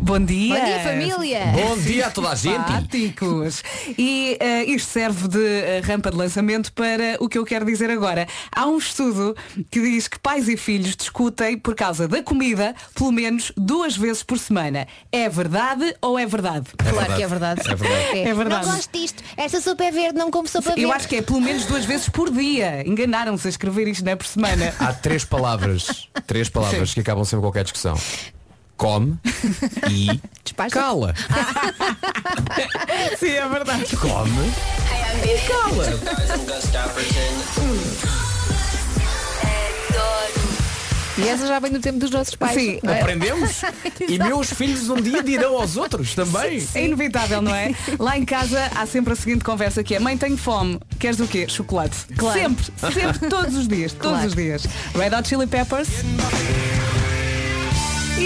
[0.00, 0.54] Bom dia.
[0.54, 1.40] Bom dia, família.
[1.52, 2.54] Bom dia a toda a gente.
[2.56, 3.62] Simpáticos.
[3.98, 7.90] E eh, isto serve de eh, rampa de lançamento para o que eu quero dizer
[7.90, 8.26] agora.
[8.54, 9.36] Há um estudo
[9.70, 14.22] que diz que pais e filhos discutem por causa da comida pelo menos duas vezes
[14.22, 14.86] por semana.
[15.10, 16.68] É verdade ou é verdade?
[16.76, 17.60] Claro que é verdade.
[17.60, 18.18] É verdade.
[18.18, 18.66] É verdade.
[18.66, 19.22] Não gosto disto.
[19.36, 20.82] Esta sopa é verde, não como sopa verde.
[20.82, 22.86] Eu acho que é pelo menos duas vezes por dia.
[22.86, 24.72] Enganaram-se a escrever isto não é por semana.
[24.78, 27.98] Há três palavras, três palavras que acabam sempre qualquer discussão.
[28.78, 29.18] Come
[29.90, 30.08] e
[30.70, 31.14] cala.
[33.18, 33.96] Sim, é verdade.
[33.96, 34.52] Come
[35.24, 35.84] e cala.
[41.18, 42.54] E essa já vem do tempo dos nossos pais.
[42.54, 42.78] Sim.
[42.82, 43.00] não é?
[43.00, 43.60] Aprendemos?
[44.08, 46.64] E meus filhos um dia dirão aos outros também.
[46.74, 47.74] É inevitável, não é?
[47.98, 50.78] Lá em casa há sempre a seguinte conversa que é Mãe, tenho fome.
[50.98, 51.46] Queres o quê?
[51.48, 51.96] Chocolate.
[52.16, 52.38] Claro.
[52.38, 52.64] Sempre,
[52.94, 54.26] sempre, todos os dias, todos Claro.
[54.28, 54.64] os dias.
[54.94, 55.88] Red Hot Chili Peppers.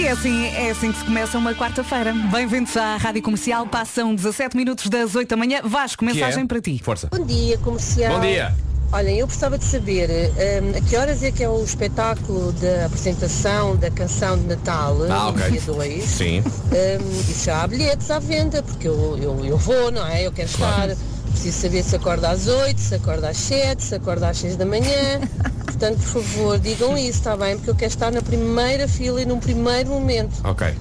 [0.03, 2.11] E é assim, é assim que se começa uma quarta-feira.
[2.29, 3.65] Bem-vindos à Rádio Comercial.
[3.65, 5.61] Passam 17 minutos das 8 da manhã.
[5.63, 6.45] Vasco, mensagem é?
[6.45, 6.77] para ti.
[6.83, 7.07] Força.
[7.09, 8.15] Bom dia, comercial.
[8.15, 8.53] Bom dia.
[8.91, 12.87] Olhem, eu gostava de saber hum, a que horas é que é o espetáculo da
[12.87, 15.51] apresentação da canção de Natal, Ah, no ok.
[15.51, 16.03] dia 2.
[16.03, 16.41] Sim.
[16.41, 20.27] Hum, e já há bilhetes à venda, porque eu, eu, eu vou, não é?
[20.27, 20.91] Eu quero Claro.
[20.91, 21.12] estar.
[21.33, 24.65] Preciso saber se acorda às 8, se acorda às 7, se acorda às 6 da
[24.65, 25.19] manhã.
[25.65, 27.57] Portanto, por favor, digam isso, está bem?
[27.57, 30.33] Porque eu quero estar na primeira fila e num primeiro momento.
[30.43, 30.73] Ok.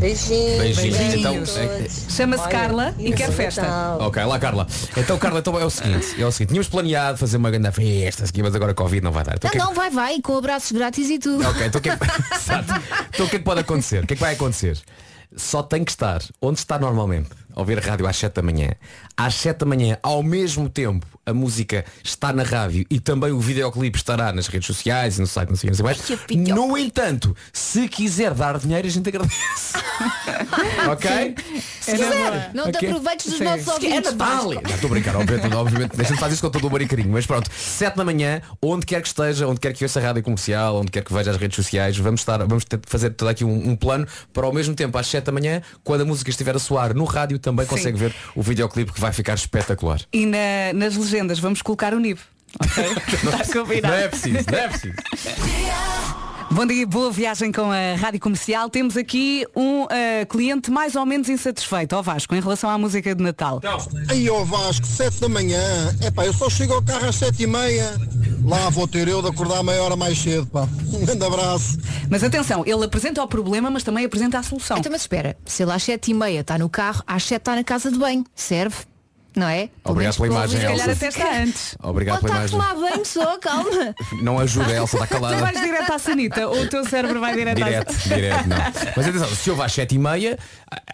[0.00, 0.58] Beijinhos.
[0.58, 0.96] Beijinhos.
[0.96, 1.88] beijinhos Então, é-.
[2.10, 3.62] Chama-se Carla e quer Feliz festa.
[3.62, 4.00] Natal.
[4.00, 4.66] Ok, lá Carla.
[4.96, 8.24] Então Carla, então é o seguinte, é o seguinte, tínhamos planeado fazer uma grande festa
[8.24, 9.34] aqui, mas agora Covid não vai dar.
[9.36, 11.46] Então, Não, que é não, vai, vai, com abraços grátis e tudo.
[11.46, 11.94] Ok, então o que, é
[13.14, 14.02] então que é que pode acontecer?
[14.02, 14.78] O que é que vai acontecer?
[15.36, 18.70] Só tem que estar onde está normalmente, ouvir a rádio às 7 da manhã.
[19.16, 23.38] Às 7 da manhã, ao mesmo tempo, a música está na rádio e também o
[23.40, 25.98] videoclipe estará nas redes sociais e no site, não sei o que mais.
[26.48, 29.74] No entanto, se quiser dar dinheiro, a gente agradece.
[30.90, 31.34] ok?
[31.80, 33.44] Se quiser, não te aproveites dos Sim.
[33.44, 34.08] nossos ouvintes.
[34.08, 34.50] É Natal!
[34.52, 36.86] Não, estou a brincar, obviamente, obviamente a gente faz isso com todo o amor e
[36.86, 40.02] carinho, mas pronto, 7 da manhã, onde quer que esteja, onde quer que ouça a
[40.02, 43.28] rádio comercial, onde quer que veja as redes sociais, vamos estar, vamos ter- fazer todo
[43.28, 46.30] aqui um, um plano para ao mesmo tempo, às 7 da manhã, quando a música
[46.30, 47.70] estiver a soar no rádio, também Sim.
[47.70, 50.00] consegue ver o videoclipe que vai ficar espetacular.
[50.12, 52.24] E na- nas legendas vamos colocar o nível.
[52.60, 53.94] Está combinado.
[53.94, 54.94] Não é preciso, não é preciso.
[56.52, 58.68] Bom dia, boa viagem com a Rádio Comercial.
[58.68, 63.14] Temos aqui um eh, cliente mais ou menos insatisfeito, ó Vasco, em relação à música
[63.14, 63.60] de Natal.
[64.08, 65.62] Aí ó Vasco, 7 da manhã,
[66.04, 67.94] epá, eu só chego ao carro às 7 e meia,
[68.44, 70.68] lá vou ter eu de acordar meia hora mais cedo, pá.
[70.92, 71.78] Um grande abraço.
[72.10, 74.76] Mas atenção, ele apresenta o problema, mas também apresenta a solução.
[74.76, 77.54] Então, mas espera, se ele às 7 e meia está no carro, às 7 está
[77.54, 78.24] na casa de banho.
[78.34, 78.76] Serve?
[79.36, 79.70] Não é?
[79.84, 80.60] Obrigado pela imagem, ouvir.
[80.60, 80.92] Se calhar Elsa.
[80.92, 81.76] até está antes.
[81.82, 82.74] Obrigado pela estar a imagem.
[82.80, 83.94] tomar banho só, calma.
[84.22, 85.36] Não ajuda a Elsa, está Tu calada.
[85.36, 88.56] vais direto à sanita ou o teu cérebro vai direto, Direto, à direto, não.
[88.96, 90.38] Mas atenção, se houve às 7 e meia,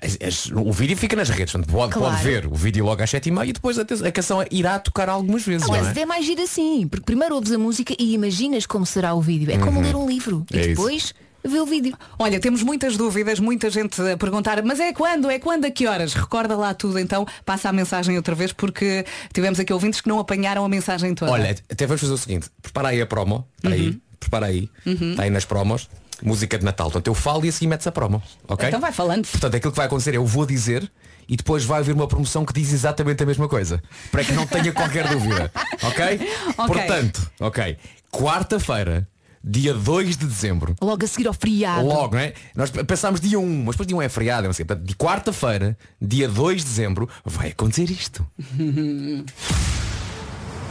[0.02, 1.52] as- as- o vídeo fica nas redes.
[1.52, 2.12] Portanto, pode, Claro.
[2.12, 5.08] pode ver o vídeo logo às 7 e meia e depois a canção irá tocar
[5.08, 6.00] algumas vezes, Não, não, mas é?
[6.00, 9.50] é mais giro assim, porque primeiro ouves a música e imaginas como será o vídeo.
[9.50, 9.86] É como Uhum.
[9.86, 10.44] ler um livro.
[10.52, 11.14] É e isso.
[11.44, 11.96] Vê o vídeo.
[12.18, 15.30] Olha, temos muitas dúvidas, muita gente a perguntar, mas é quando?
[15.30, 15.64] É quando?
[15.64, 16.12] A que horas?
[16.14, 20.18] Recorda lá tudo, então passa a mensagem outra vez, porque tivemos aqui ouvintes que não
[20.18, 21.30] apanharam a mensagem toda.
[21.32, 25.10] Olha, até vamos fazer o seguinte, prepara aí a promo, está aí, prepara aí, Uhum.
[25.12, 25.88] está aí nas promos,
[26.22, 26.86] música de Natal.
[26.90, 28.68] Portanto, eu falo e assim metes a promo, ok?
[28.68, 29.26] Então vai falando.
[29.26, 30.90] Portanto, aquilo que vai acontecer é eu vou dizer
[31.28, 33.82] e depois vai haver uma promoção que diz exatamente a mesma coisa.
[34.10, 35.50] Para que não tenha qualquer dúvida.
[35.82, 36.20] Ok?
[36.58, 36.66] Ok.
[36.74, 37.76] Portanto, ok.
[38.10, 39.06] Quarta-feira,
[39.42, 40.74] dia 2 de dezembro.
[40.80, 41.86] Logo a seguir ao feriado.
[41.86, 42.34] Logo, não é?
[42.54, 44.64] Nós pensámos dia 1, mas depois dia 1 é feriado, não sei.
[44.64, 48.26] Portanto, de quarta-feira, dia 2 de dezembro, vai acontecer isto.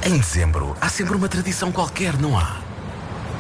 [0.06, 2.62] Em dezembro, há sempre uma tradição qualquer, não há?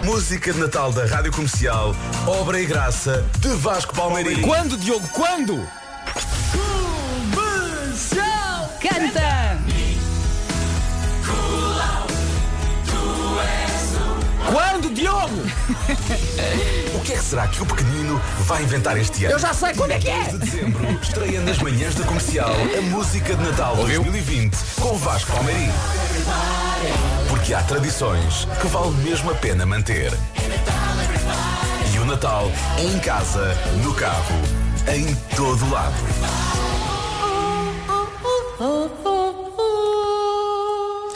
[0.03, 4.41] Música de Natal da Rádio Comercial, obra e graça de Vasco Palmeirinho.
[4.41, 5.07] Quando, Diogo?
[5.09, 5.67] Quando?
[8.87, 9.34] Canta!
[14.51, 15.35] Quando, Diogo?
[16.95, 19.35] O que é que será que o pequenino vai inventar este ano?
[19.35, 20.23] Eu já sei quando é que é!
[20.23, 25.31] 2 de dezembro, estreia nas manhãs da comercial a música de Natal 2020 com Vasco
[25.31, 25.73] Palmeirinho.
[27.29, 30.11] Porque há tradições que vale mesmo a pena manter.
[31.93, 34.41] E o Natal é em casa, no carro,
[34.87, 35.95] em todo lado.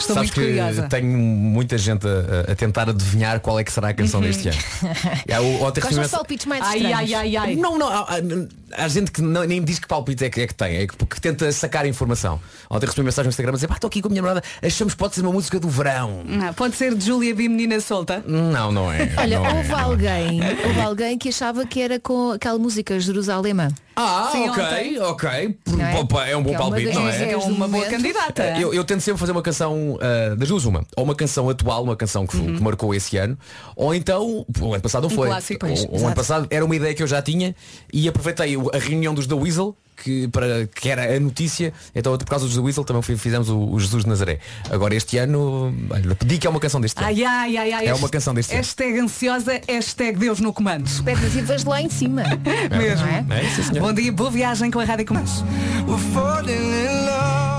[0.00, 0.82] Estou Sabes muito que curiosa.
[0.88, 4.58] tenho muita gente a, a tentar adivinhar qual é que será a canção deste ano.
[5.28, 7.54] É, o- são uma- os palpites mais Ai, ai, ai, ai.
[7.56, 10.40] Não, não, há, há- há gente que não- nem me diz que palpite é que,
[10.40, 12.40] é que tem, é que, porque tenta sacar informação.
[12.70, 14.44] Ontem recebi uma mensagem no Instagram a dizer, pá, estou aqui com a minha namorada,
[14.62, 16.22] achamos que pode ser uma música do verão.
[16.42, 17.48] Ah, pode ser de Júlia B.
[17.48, 18.24] Menina Solta.
[18.26, 19.12] Não, não é.
[19.18, 19.82] Olha, não é, houve não é.
[19.82, 23.68] alguém, houve alguém que achava que era com aquela música Jerusalema.
[24.02, 24.98] Ah, Sim, ok, ontem.
[25.00, 25.58] ok.
[25.76, 25.94] Não é?
[26.00, 27.26] opa, é um bom Que é uma palpite, das não é?
[27.32, 27.90] do uma boa momento.
[27.90, 28.42] candidata.
[28.58, 30.84] Eu, eu tento sempre fazer uma canção ah, das duas, uma.
[30.96, 33.38] Ou uma canção atual, uma canção que, que marcou esse ano,
[33.76, 35.28] ou então, o ano passado não Um foi.
[35.28, 36.14] clássico, o, pois, o ano exato.
[36.14, 37.54] passado era uma ideia que eu já tinha
[37.92, 42.16] e aproveitei o- a reunião dos The Weasel, que, para, que era a notícia, então
[42.16, 44.38] por causa dos The Weasel também fizemos o, o Jesus de Nazaré.
[44.70, 47.06] Agora este ano, olha, pedi que é uma canção deste ano.
[47.06, 47.86] Ai, ai, ai, ai.
[47.86, 48.58] É uma canção deste ano.
[48.58, 50.86] Hashtag ansiosa, hashtag Deus no comando.
[50.86, 52.22] Expectativas lá em cima.
[52.76, 53.06] Mesmo.
[53.06, 53.44] Não é?
[53.44, 53.80] É, sim.
[53.80, 55.44] Bom dia, boa viagem com a Rádio Comandos.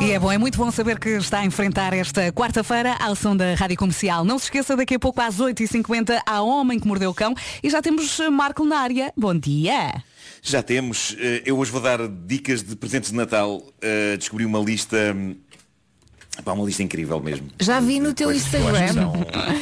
[0.02, 3.36] E é bom, é muito bom saber que está a enfrentar esta quarta-feira ao som
[3.36, 4.26] da Rádio Comercial.
[4.26, 7.70] Não se esqueça, daqui a pouco às 8h50 há Homem que Mordeu o Cão e
[7.70, 9.14] já temos Marco na área.
[9.16, 10.02] Bom dia.
[10.42, 11.16] Já temos.
[11.20, 13.62] Eh, Eu hoje vou dar dicas de presentes de Natal.
[13.82, 14.98] Eh, Descobri uma lista.
[15.16, 15.36] hum,
[16.44, 17.48] Pá, uma lista incrível mesmo.
[17.60, 18.94] Já vi no teu Coisas eu Instagram.
[18.94, 19.14] são-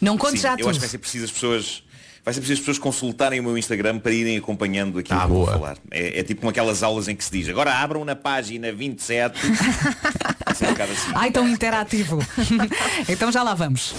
[0.00, 0.68] Não contes Sim, já eu tudo.
[0.70, 1.82] acho que vai ser preciso as pessoas.
[2.24, 5.28] Vai ser preciso as pessoas consultarem o meu Instagram para irem acompanhando aquilo que eu
[5.28, 5.76] vou falar.
[5.90, 9.34] É, é tipo como aquelas aulas em que se diz, agora abram na página 27.
[10.46, 11.10] Vai ser um bocado assim.
[11.14, 12.18] Ai, tão interativo.
[13.08, 13.92] então já lá vamos.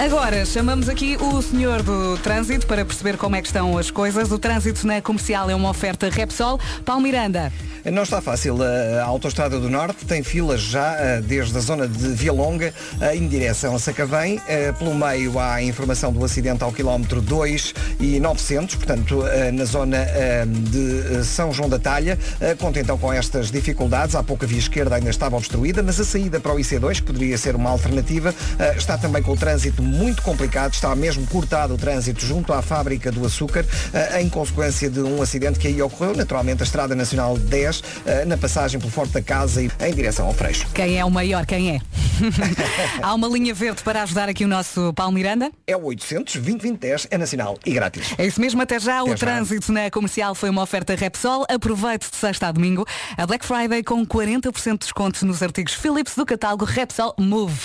[0.00, 4.32] Agora chamamos aqui o senhor do trânsito para perceber como é que estão as coisas.
[4.32, 6.58] O trânsito na comercial é uma oferta Repsol.
[6.86, 7.52] Paulo Miranda.
[7.84, 8.56] Não está fácil.
[8.62, 12.72] A Autostrada do Norte tem filas já desde a zona de Via Longa
[13.12, 14.40] em direção a Sacavém.
[14.78, 19.98] Pelo meio há a informação do acidente ao quilómetro 2 e 900, portanto na zona
[20.46, 22.18] de São João da Talha.
[22.58, 24.14] Conta então com estas dificuldades.
[24.14, 27.02] Há pouco a via esquerda ainda estava obstruída, mas a saída para o IC2, que
[27.02, 28.34] poderia ser uma alternativa,
[28.76, 30.72] está também com o trânsito muito complicado.
[30.72, 35.20] Está mesmo cortado o trânsito junto à fábrica do açúcar, eh, em consequência de um
[35.20, 36.14] acidente que aí ocorreu.
[36.14, 40.26] Naturalmente a Estrada Nacional 10, eh, na passagem pelo Forte da Casa e em direção
[40.26, 40.66] ao Freixo.
[40.72, 41.44] Quem é o maior?
[41.44, 41.80] Quem é?
[43.02, 45.50] Há uma linha verde para ajudar aqui o nosso Paulo Miranda?
[45.66, 48.14] É o 800 2010 é nacional e grátis.
[48.18, 49.00] É isso mesmo, até já.
[49.00, 49.26] Até o já.
[49.26, 51.44] trânsito na comercial foi uma oferta Repsol.
[51.48, 52.86] Aproveite de sexta a domingo.
[53.16, 57.58] A Black Friday com 40% de desconto nos artigos Philips do catálogo Repsol Move.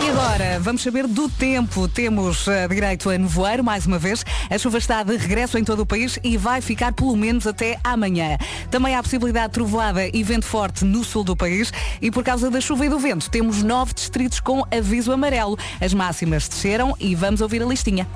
[0.00, 1.88] E agora, vamos saber do tempo.
[1.88, 4.24] Temos eh, direito a nevoeiro, mais uma vez.
[4.50, 7.78] A chuva está de regresso em todo o país e vai ficar pelo menos até
[7.82, 8.36] amanhã.
[8.70, 11.72] Também há possibilidade de trovoada e vento forte no sul do país.
[12.00, 15.58] E por causa da chuva e do vento, temos nove distritos com aviso amarelo.
[15.80, 18.06] As máximas desceram e vamos ouvir a listinha.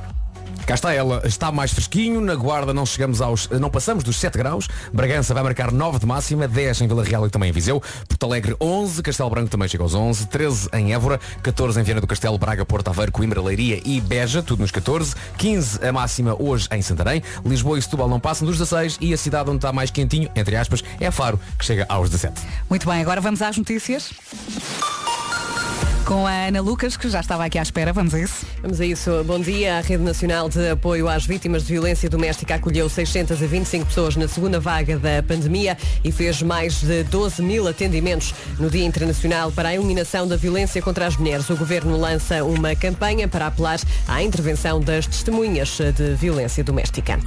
[0.70, 4.38] Cá está ela, está mais fresquinho, na Guarda não chegamos aos, não passamos dos 7
[4.38, 7.82] graus, Bragança vai marcar 9 de máxima, 10 em Vila Real e também em Viseu,
[8.06, 12.00] Porto Alegre 11, Castelo Branco também chega aos 11, 13 em Évora, 14 em Viana
[12.00, 16.36] do Castelo, Braga, Porto Aveiro, Coimbra, Leiria e Beja, tudo nos 14, 15 a máxima
[16.40, 19.72] hoje em Santarém, Lisboa e Setúbal não passam dos 16 e a cidade onde está
[19.72, 22.42] mais quentinho, entre aspas, é Faro, que chega aos 17.
[22.68, 24.12] Muito bem, agora vamos às notícias.
[26.04, 27.92] Com a Ana Lucas, que já estava aqui à espera.
[27.92, 28.44] Vamos a isso.
[28.62, 29.24] Vamos a isso.
[29.24, 29.78] Bom dia.
[29.78, 34.58] A Rede Nacional de Apoio às Vítimas de Violência Doméstica acolheu 625 pessoas na segunda
[34.58, 39.74] vaga da pandemia e fez mais de 12 mil atendimentos no Dia Internacional para a
[39.74, 41.48] Eliminação da Violência contra as Mulheres.
[41.48, 47.20] O Governo lança uma campanha para apelar à intervenção das testemunhas de violência doméstica.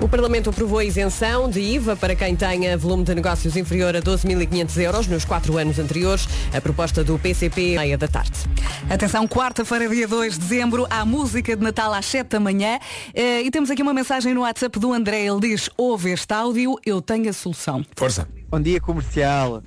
[0.00, 4.00] O Parlamento aprovou a isenção de IVA para quem tenha volume de negócios inferior a
[4.00, 6.28] 12.500 euros nos quatro anos anteriores.
[6.52, 8.32] A proposta do PCP meia da tarde.
[8.88, 12.78] Atenção, quarta-feira, dia 2 de dezembro, há música de Natal às 7 da manhã.
[13.14, 15.24] Eh, e temos aqui uma mensagem no WhatsApp do André.
[15.26, 17.84] Ele diz, ouve este áudio, eu tenho a solução.
[17.96, 18.28] Força.
[18.48, 19.62] Bom dia comercial.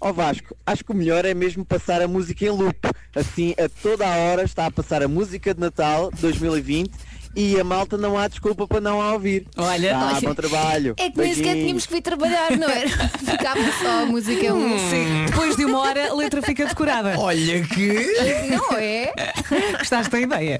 [0.00, 2.76] Ó Vasco, acho que o melhor é mesmo passar a música em loop.
[3.14, 6.90] Assim, a toda a hora está a passar a música de Natal 2020
[7.36, 9.46] e a malta não há desculpa para não a ouvir.
[9.56, 10.94] Olha, tá, olha, bom trabalho.
[10.96, 12.88] É que nem sequer tínhamos que vir trabalhar, não era?
[13.18, 14.78] Ficava só a música um.
[14.78, 17.18] Sim, depois de uma hora a letra fica decorada.
[17.18, 18.14] Olha que...
[18.50, 19.12] Não é?
[19.78, 20.58] Gostaste da ideia?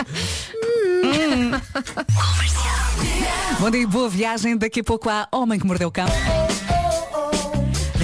[1.04, 1.50] Hum.
[3.60, 4.56] Bom dia, boa viagem.
[4.56, 6.06] Daqui a pouco há Homem que Mordeu o Cão.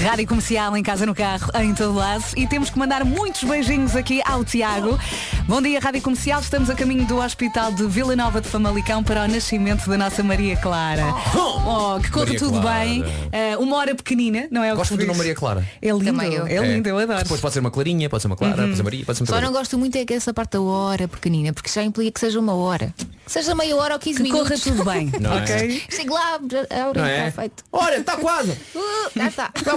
[0.03, 2.25] Rádio Comercial em casa, no carro, em todo lado.
[2.37, 4.99] E temos que mandar muitos beijinhos aqui ao Tiago.
[5.47, 6.41] Bom dia, Rádio Comercial.
[6.41, 10.23] Estamos a caminho do Hospital de Vila Nova de Famalicão para o nascimento da nossa
[10.23, 11.05] Maria Clara.
[11.35, 12.79] Oh, que corra Maria tudo Clara.
[12.85, 13.05] bem.
[13.31, 15.19] Eh, uma hora pequenina, não é o Gosto que do nome?
[15.19, 15.69] Maria Clara.
[15.83, 16.47] É lindo, Também eu.
[16.47, 17.23] é lindo, eu adoro.
[17.23, 19.41] Depois pode ser uma Clarinha, pode ser uma Clara, pode ser Maria, pode ser Só
[19.41, 22.39] não gosto muito é que essa parte da hora pequenina, porque já implica que seja
[22.41, 22.95] uma hora.
[23.25, 24.49] Que seja meia hora ou 15 Que minutos.
[24.49, 25.43] corra tudo bem, Não é?
[25.43, 25.83] ok?
[25.91, 27.31] Chego lá, a hora Não está é?
[27.31, 27.65] feito.
[27.71, 28.51] Olha, está quase.
[28.75, 29.51] Uh, já está.
[29.55, 29.77] Está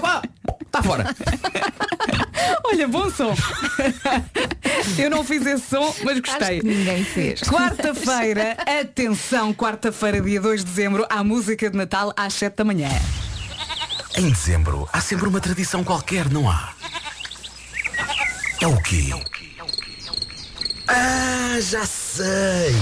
[0.82, 1.14] fora.
[2.66, 3.36] Olha, bom som.
[4.98, 6.60] Eu não fiz esse som, mas Acho gostei.
[6.62, 7.42] que ninguém fez.
[7.42, 12.90] Quarta-feira, atenção, quarta-feira, dia 2 de dezembro, há música de Natal às 7 da manhã.
[14.16, 16.74] Em dezembro há sempre uma tradição qualquer, não há?
[18.62, 19.10] É o quê?
[20.88, 22.74] Ah, já sei!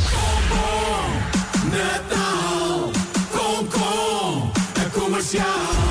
[1.72, 2.92] Natal
[3.32, 4.52] com com
[5.12, 5.91] Vem aí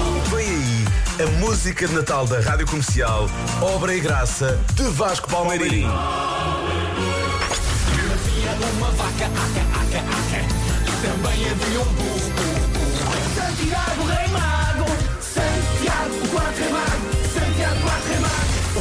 [1.22, 3.28] a música de Natal da Rádio Comercial,
[3.60, 5.84] obra e graça de Vasco Palmeirim.
[8.78, 10.40] uma vaca, aca, aca, aca.
[10.86, 12.30] E também havia um burro.
[13.34, 14.86] Santiago Rei Mago,
[15.20, 16.99] Santiago o Mago,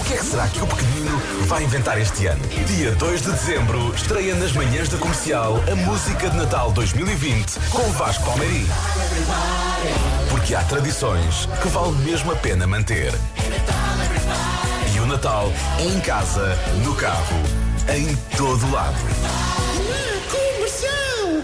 [0.09, 2.41] que é que será que o pequenino vai inventar este ano?
[2.65, 7.83] Dia 2 de dezembro, estreia nas manhãs da comercial a música de Natal 2020 com
[7.91, 8.65] Vasco Palmeirim.
[10.31, 13.13] Porque há tradições que vale mesmo a pena manter.
[14.95, 17.43] E o Natal é em casa, no carro,
[17.95, 18.97] em todo lado.
[20.31, 21.43] Comercial,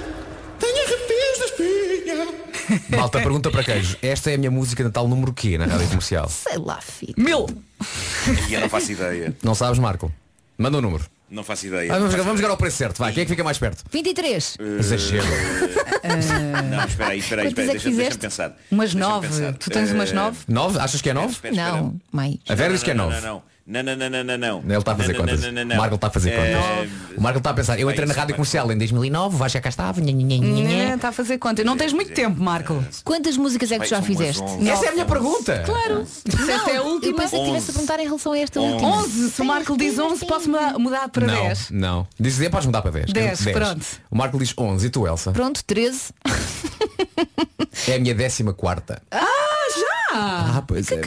[0.58, 2.55] tenho arrepios da espinha.
[2.90, 3.98] Malta, pergunta para queijo.
[4.02, 6.28] Esta é a minha música de Natal número quê na rádio comercial?
[6.30, 7.14] Sei lá, filho.
[7.18, 7.46] Mil!
[8.50, 9.36] E eu não faço ideia.
[9.44, 10.12] Não sabes, Marco?
[10.58, 11.06] Manda o número.
[11.30, 11.92] Não faço ideia.
[11.92, 12.38] Ah, vamos, Não faço vamos ideia.
[12.44, 13.12] jogar ao preço certo, vai.
[13.12, 13.84] Quem é que fica mais perto?
[13.92, 14.58] 23.
[14.80, 15.26] Exagero.
[16.70, 18.18] Não, espera aí, espera aí, espera aí, é deixa- deixa-me fizeste?
[18.20, 18.56] pensar.
[18.72, 19.28] Umas Deixa-me nove.
[19.28, 19.54] pensar.
[19.54, 20.38] Tu tens umas Eh, nove?
[20.48, 20.80] Nove?
[20.80, 21.32] Achas que é nove?
[21.34, 21.72] espera, espera.
[21.78, 22.36] Não, mais.
[22.48, 23.22] A Vera diz que é Não, nove.
[23.22, 24.60] Não, não, não, não, não, não, não.
[24.64, 25.42] Ele está a fazer Não, contas.
[25.42, 26.92] não, não, não, O Marco está a fazer contas.
[27.18, 27.80] O Marco está a pensar.
[27.80, 30.00] Eu entrei na rádio comercial em 2009, vais já cá estava.
[30.02, 30.96] nha, nha, nha, nha, nha.
[30.96, 31.64] Está a fazer conta.
[31.64, 32.84] Não tens muito tempo, Marco.
[33.04, 34.44] Quantas músicas é que tu já fizeste?
[34.70, 35.64] Essa é a minha pergunta.
[35.66, 36.06] Claro.
[36.26, 37.18] Disseste é a Eu última.
[37.18, 38.88] pensei que estivesse a perguntar em relação a esta última.
[38.98, 39.32] 11.
[39.32, 41.70] Se o Marco diz 11, posso mudar- para Não, 10.
[41.72, 42.08] não.
[42.20, 43.12] Diz dizer, podes mudar para 10.
[43.12, 43.86] 10, pronto.
[44.12, 45.32] O Marco diz 11 e tu, Elsa?
[45.32, 46.12] Pronto, 13.
[47.88, 49.02] É a minha décima quarta.
[49.12, 49.26] Ah,
[50.12, 50.55] já!
[50.68, 50.96] Pois é.
[50.96, 51.04] Meu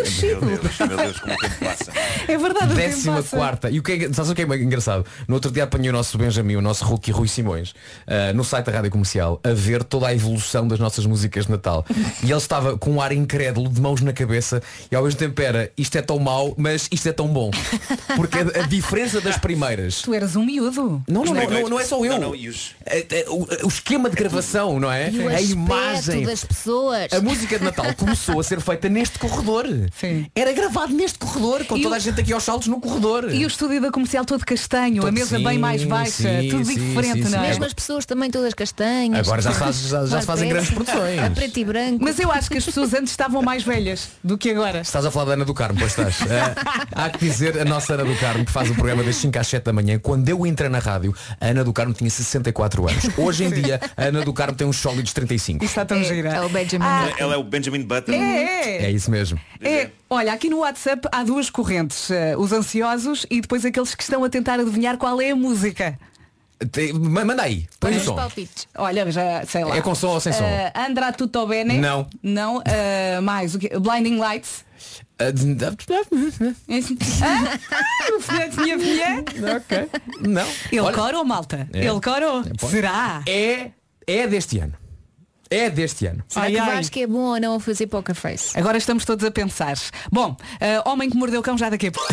[0.58, 1.92] Deus, meu Deus, como o tempo passa.
[2.28, 3.36] É verdade, o tempo Décima passa.
[3.36, 3.70] quarta.
[3.70, 5.04] E o que é, sabes o que é engraçado?
[5.26, 7.74] No outro dia apanhei o nosso Benjamin, o nosso rookie Rui Simões,
[8.06, 11.52] ah, no site da Rádio Comercial, a ver toda a evolução das nossas músicas de
[11.52, 11.84] Natal.
[12.22, 15.40] E ele estava com um ar incrédulo, de mãos na cabeça, e ao mesmo tempo
[15.40, 17.50] era, isto é tão mau, mas isto é tão bom.
[18.16, 20.02] Porque a, a diferença das primeiras.
[20.02, 21.02] Tu eras um miúdo.
[21.08, 22.12] Não, não, não, não, não é só eu.
[22.18, 25.10] Não, não, os- É- é O, o esquema de gravação, não é?
[25.10, 26.24] E o a imagem.
[26.24, 27.12] das pessoas.
[27.12, 29.38] A música de Natal começou a ser feita neste corredor.
[29.98, 30.26] Sim.
[30.34, 33.32] Era gravado neste corredor, com E toda o- a gente aqui aos saltos no corredor.
[33.32, 36.10] E o estúdio da comercial todo castanho, a Todo- mesa sim, bem mais baixa,
[36.42, 37.48] sim, tudo sim, diferente, sim, não é?
[37.48, 39.26] Mesmo as pessoas também todas castanhas.
[39.26, 41.18] Agora já se faz- já- já se fazem grandes produções.
[41.20, 41.98] A preto e branco.
[42.00, 44.80] Mas eu acho que as pessoas antes estavam mais velhas do que agora.
[44.80, 46.16] Estás a falar da Ana do Carmo, pois estás.
[46.92, 49.38] Ah, há que dizer, a nossa Ana do Carmo, que faz o programa das 5
[49.38, 52.88] às 7 da manhã, quando eu entrei na rádio, a Ana do Carmo tinha 64
[52.88, 53.04] anos.
[53.16, 55.64] Hoje em dia, a Ana do Carmo tem uns sólidos 35.
[55.64, 56.28] Isso está tão gira.
[56.30, 56.84] É o Benjamin.
[56.84, 58.12] Ah, Ela é o Benjamin Button.
[58.12, 58.90] é, É é.
[58.90, 59.37] isso mesmo.
[59.60, 64.02] É, olha, aqui no WhatsApp há duas correntes, eh, os ansiosos e depois aqueles que
[64.02, 65.98] estão a tentar adivinhar qual é a música.
[66.94, 68.14] Ma- manda aí, põe o Os som.
[68.16, 68.66] palpites.
[68.76, 69.76] Olha, já sei lá.
[69.76, 70.42] É com som ou sem som?
[70.44, 71.78] Eh, Andrá Tutto Bene.
[71.78, 72.06] Não.
[72.22, 72.62] Não.
[72.64, 73.70] eh, mais o quê?
[73.78, 74.64] Blinding Lights.
[75.20, 75.54] Ah, d-
[78.20, 79.24] filhote minha filha.
[79.56, 79.88] ok.
[80.20, 80.46] Não.
[80.70, 81.68] Ele Olha, corou, malta.
[81.72, 81.78] É.
[81.86, 82.42] Ele corou.
[82.58, 82.72] pode.
[82.72, 83.22] Será?
[83.26, 83.70] É,
[84.06, 84.74] é deste ano.
[85.50, 86.22] É deste ano.
[86.28, 86.76] Será Ai, que o ai.
[86.76, 88.58] Vasco é bom ou não a fazer poker face?
[88.58, 89.76] Agora estamos todos a pensar.
[90.12, 92.12] Bom, eh, Homem que Mordeu o Cão já daqui a pouco.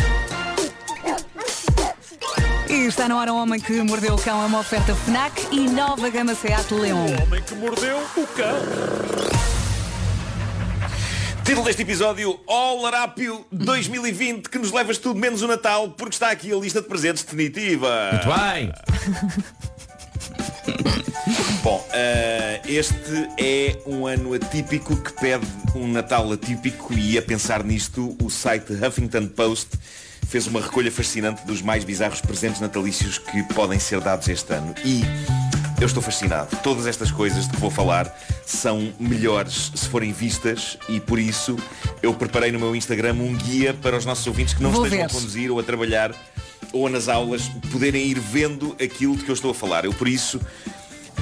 [2.68, 5.68] E está na hora o Homem que Mordeu o Cão, é uma oferta FNAC e
[5.68, 7.06] nova gama Seat Leon.
[7.22, 8.56] homem que mordeu o cão.
[11.44, 16.30] Título deste episódio, All Arápio 2020, que nos levas tudo menos o Natal, porque está
[16.30, 18.10] aqui a lista de presentes definitiva.
[18.12, 18.72] Muito bem.
[21.62, 27.64] Bom, eh, este é um ano atípico que pede um Natal atípico e a pensar
[27.64, 29.70] nisto, o site Huffington Post
[30.28, 34.74] fez uma recolha fascinante dos mais bizarros presentes natalícios que podem ser dados este ano.
[34.84, 35.02] E
[35.80, 36.56] eu estou fascinado.
[36.62, 38.12] Todas estas coisas de que vou falar
[38.44, 41.56] são melhores se forem vistas e por isso
[42.02, 45.06] eu preparei no meu Instagram um guia para os nossos ouvintes que não Vou estejam
[45.06, 45.12] ver.
[45.12, 46.12] a conduzir ou a trabalhar
[46.72, 49.84] ou nas aulas poderem ir vendo aquilo de que eu estou a falar.
[49.84, 50.40] Eu por isso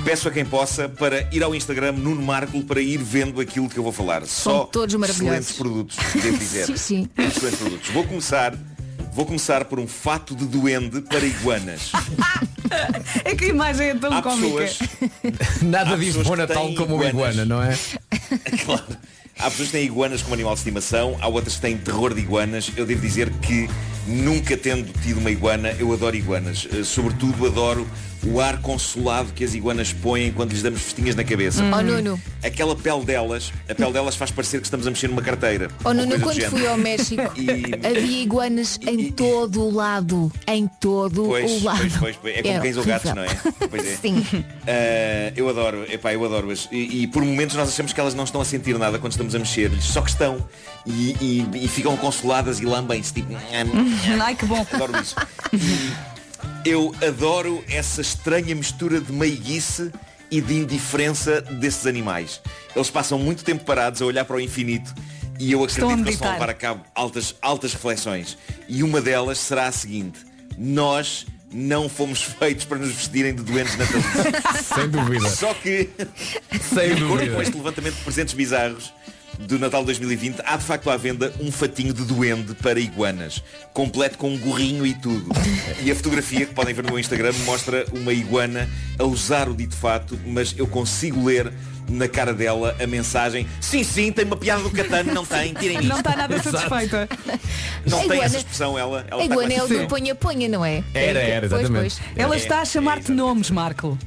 [0.04, 3.74] peço a quem possa para ir ao Instagram Nuno Marco para ir vendo aquilo de
[3.74, 4.24] que eu vou falar.
[4.26, 5.30] Só todos maravilhosos.
[5.50, 6.66] excelentes produtos, devo dizer.
[6.76, 7.08] Sim, sim.
[7.16, 7.90] Excelentes produtos.
[7.90, 8.54] Vou começar,
[9.12, 11.92] vou começar por um fato de duende para iguanas.
[13.24, 14.56] É que a imagem é tão Há cómica.
[14.62, 14.78] pessoas,
[15.62, 17.78] Nada diz bom Natal como uma iguana, não é?
[18.64, 18.84] claro.
[19.38, 22.20] Há pessoas que têm iguanas como animal de estimação, há outras que têm terror de
[22.20, 22.70] iguanas.
[22.76, 23.68] Eu devo dizer que
[24.06, 26.68] nunca tendo tido uma iguana, eu adoro iguanas.
[26.72, 27.86] Eh, Sobretudo adoro
[28.26, 31.62] o ar consolado que as iguanas põem quando lhes damos festinhas na cabeça.
[31.64, 35.22] Oh Nuno, Aquela pele delas, a pele delas faz parecer que estamos a mexer numa
[35.22, 35.68] carteira.
[35.84, 40.30] oh Nuno, quando fui ao México, E- havia iguanas em todo o lado.
[40.46, 41.78] Em todo Pois, o lado.
[41.80, 42.36] pois, pois, pois.
[42.36, 43.28] É como cães ou gatos, não é?
[43.70, 43.96] Pois é.
[44.00, 44.18] Sim.
[44.18, 46.68] Uh, eu adoro, epá, eu adoro-as.
[46.72, 49.34] E, e por momentos nós achamos que elas não estão a sentir nada quando estamos
[49.34, 50.38] a mexer-lhes, só que estão.
[50.86, 53.34] E, e- e ficam consoladas e lambem-se, tipo.
[54.22, 54.66] Ai que bom.
[54.72, 55.14] Adoro isso.
[56.64, 59.92] Eu adoro essa estranha mistura de meiguice
[60.30, 62.40] e de indiferença desses animais.
[62.74, 64.94] Eles passam muito tempo parados a olhar para o infinito
[65.38, 68.38] e eu acredito que eles vão levar a cabo altas, altas reflexões.
[68.66, 70.20] E uma delas será a seguinte.
[70.56, 74.64] Nós não fomos feitos para nos vestirem de doentes natalícios.
[74.74, 75.28] Sem dúvida.
[75.30, 75.90] Só que,
[76.72, 77.36] Sem de acordo dúvida.
[77.36, 78.92] com este levantamento de presentes bizarros
[79.40, 84.16] do Natal 2020, há de facto à venda um fatinho de duende para iguanas, completo
[84.18, 85.30] com um gorrinho e tudo.
[85.82, 88.68] E a fotografia que podem ver no meu Instagram mostra uma iguana
[88.98, 91.52] a usar o dito fato, mas eu consigo ler
[91.86, 95.76] na cara dela a mensagem Sim, sim, tem uma piada do Catano, não tem, tirem
[95.78, 95.88] isto.
[95.88, 97.08] Não está nada satisfeita.
[97.86, 99.04] Não tem iguana- essa expressão, ela.
[99.10, 100.82] ela A iguana é o do ponha-ponha, não é?
[100.94, 101.96] Era, era, Pois, exatamente.
[102.00, 102.16] pois.
[102.16, 103.98] Ela É, está a chamar-te nomes, Marco.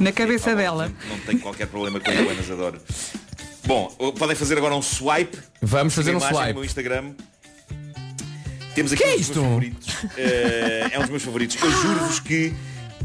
[0.00, 0.90] Na cabeça dela.
[1.08, 2.80] Não tenho qualquer problema com iguanas, adoro.
[3.66, 3.88] Bom,
[4.18, 5.36] podem fazer agora um swipe.
[5.60, 6.48] Vamos fazer um swipe.
[6.48, 7.12] No meu Instagram.
[8.74, 9.34] Temos aqui Que é um dos isto?
[9.40, 9.94] meus favoritos.
[10.16, 11.56] Eh, é um dos meus favoritos.
[11.62, 12.52] Eu juro-vos que,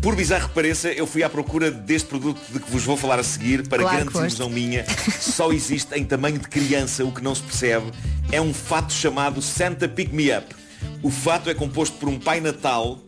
[0.02, 3.20] por bizarro que pareça, eu fui à procura deste produto de que vos vou falar
[3.20, 4.86] a seguir, para Claro grande desilusão minha.
[5.20, 7.90] Só existe em tamanho de criança, o que não se percebe.
[8.32, 10.54] É um fato chamado Santa Pick Me Up.
[11.02, 13.00] O fato é composto por um Pai Natal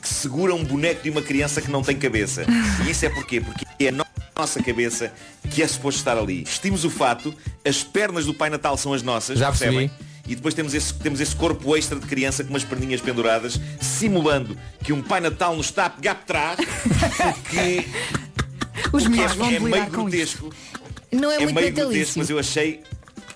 [0.00, 2.44] que segura um boneco de uma criança que não tem cabeça.
[2.86, 3.40] E isso é porquê?
[3.40, 3.92] Porque é a
[4.36, 5.12] nossa cabeça
[5.50, 6.44] que é suposto estar ali.
[6.44, 9.88] Vestimos o fato, as pernas do Pai Natal são as nossas, Já percebem?
[9.88, 10.12] percebi.
[10.28, 14.56] E depois temos esse, temos esse corpo extra de criança com umas perninhas penduradas, simulando
[14.84, 16.56] que um Pai Natal nos está a pegar por trás,
[17.42, 17.84] porque
[18.92, 20.38] Os o que meus vão é, é meio com isso.
[20.38, 20.54] grotesco.
[21.10, 22.80] Não é, É muito meio grotesco, mas eu achei.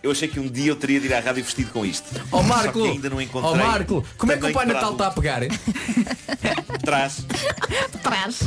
[0.07, 2.07] Eu achei que um dia eu teria de ir à rádio vestido com isto.
[2.31, 3.53] Ó Marco, Só que ainda não encontrei.
[3.53, 5.43] ó Marco, como é que o Pai Natal está a pegar?
[5.43, 5.51] hein?
[6.85, 7.27] Trás.
[8.03, 8.39] Trás.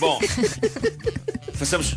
[0.00, 0.18] Bom,
[1.54, 1.96] façamos,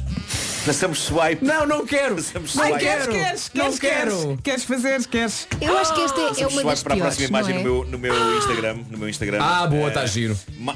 [0.66, 1.44] façamos swipe.
[1.44, 2.16] Não, não quero.
[2.16, 2.78] Ai, swipe.
[2.80, 4.12] queres, queres, Não queres, quero.
[4.12, 5.48] queres, queres fazer, queres.
[5.60, 7.62] Eu acho que esta é, é uma das swipe para a piores, próxima imagem não
[7.62, 7.64] é?
[7.64, 8.78] no, meu, no meu Instagram.
[8.90, 9.40] No meu Instagram.
[9.42, 10.38] Ah, boa, Eh, está giro.
[10.60, 10.76] ma-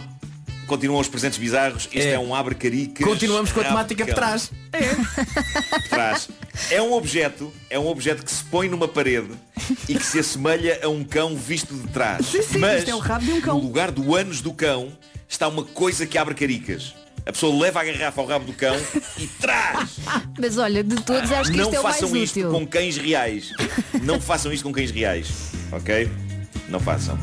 [0.68, 1.88] Continuam os presentes bizarros.
[1.94, 2.14] Este É.
[2.14, 3.06] é, um abre caricas.
[3.06, 4.52] Continuamos com a temática de trás.
[5.84, 6.30] de trás.
[6.72, 9.30] É um objeto, é um objeto que se põe numa parede
[9.90, 12.26] e que se assemelha a um cão visto de trás.
[12.28, 13.58] Sim, sim, Mas é o rabo de um cão.
[13.58, 14.92] no lugar do ânus do cão
[15.28, 16.94] está uma coisa que abre caricas.
[17.26, 18.76] A pessoa leva a garrafa ao rabo do cão
[19.18, 19.92] e traz.
[20.38, 22.52] Mas olha, de todos acho que Não isto é o mais façam isto útil.
[22.52, 23.50] com cães reais.
[24.02, 25.28] Não façam isto com cães reais.
[25.72, 26.10] Ok?
[26.74, 27.16] Não façam.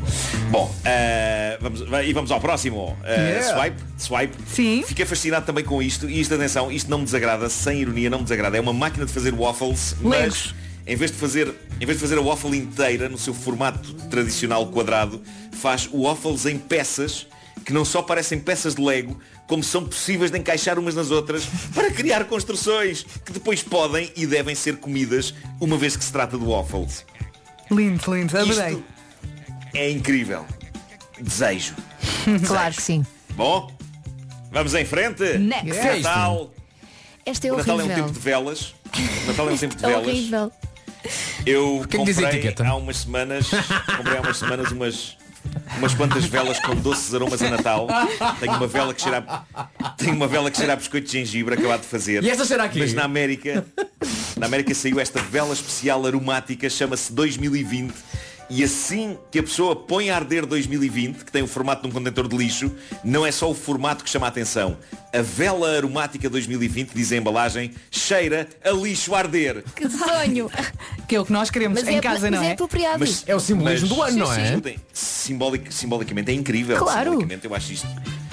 [0.53, 2.97] Bom, eh, vamos, e vamos ao próximo.
[3.03, 3.53] Eh, Yeah.
[3.59, 3.77] Swipe.
[3.99, 4.37] Swipe.
[4.49, 4.85] Sim.
[4.87, 6.09] Fiquei fascinado também com isto.
[6.09, 8.57] E isto, atenção, isto não me desagrada, sem ironia, não me desagrada.
[8.57, 10.55] É uma máquina de fazer waffles, mas Legos.
[10.87, 14.65] em vez de fazer, em vez de fazer a waffle inteira no seu formato tradicional
[14.69, 15.21] quadrado,
[15.51, 17.27] faz waffles em peças
[17.65, 21.45] que não só parecem peças de Lego, como são possíveis de encaixar umas nas outras
[21.75, 26.39] para criar construções que depois podem e devem ser comidas uma vez que se trata
[26.39, 27.05] de waffles.
[27.69, 28.75] Lindo, lindo, adorei.
[28.75, 28.85] Isto
[29.75, 30.45] é incrível.
[31.21, 31.75] Desejo.
[32.47, 33.05] Claro que sim.
[33.35, 33.73] Bom,
[34.51, 35.23] vamos em frente.
[35.39, 36.03] Next.
[36.03, 36.53] Natal.
[37.25, 38.75] Esta é O Natal é um tempo de velas.
[39.25, 40.07] O Natal é um tempo de É velas.
[40.07, 40.53] horrível.
[41.47, 43.49] Eu é comprei há umas semanas,
[43.97, 45.17] comprei há umas semanas umas
[45.79, 47.87] umas quantas velas com doces aromas a Natal.
[48.39, 51.55] Tenho uma vela que cheira a, tenho uma vela que cheira a biscoito de gengibre
[51.55, 52.23] acabado de fazer.
[52.23, 52.79] E esta cheira aqui?
[52.79, 53.65] Mas na América,
[54.37, 57.95] na América saiu esta vela especial aromática, chama-se 2020.
[58.53, 61.93] E assim que a pessoa põe a arder 2020, que tem o formato de um
[61.93, 62.71] contentor de lixo,
[63.05, 64.77] não é só o formato que chama a atenção.
[65.15, 69.63] A vela aromática 2020, diz a embalagem, cheira a lixo a arder.
[69.77, 70.51] Que sonho.
[71.07, 72.53] Que é o que nós queremos Mas em é, casa, mas não é é?
[72.53, 73.01] apropriado.
[73.01, 74.49] Mas- É o simbolismo Mas- do ano, não Sim, é?
[74.51, 76.77] escutem, simbolic- simbolicamente é incrível.
[76.77, 77.11] Claro.
[77.11, 77.89] Simbolicamente eu acho isto.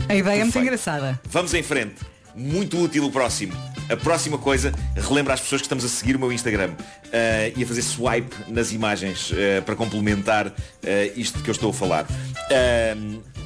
[0.08, 1.20] A ideia é muito engraçada.
[1.26, 1.96] Vamos em frente.
[2.38, 3.54] Muito útil o próximo.
[3.90, 6.72] A próxima coisa, relembra às pessoas que estamos a seguir o meu Instagram
[7.12, 11.72] eh, e a fazer swipe nas imagens eh, para complementar eh, isto que eu estou
[11.72, 12.06] a falar.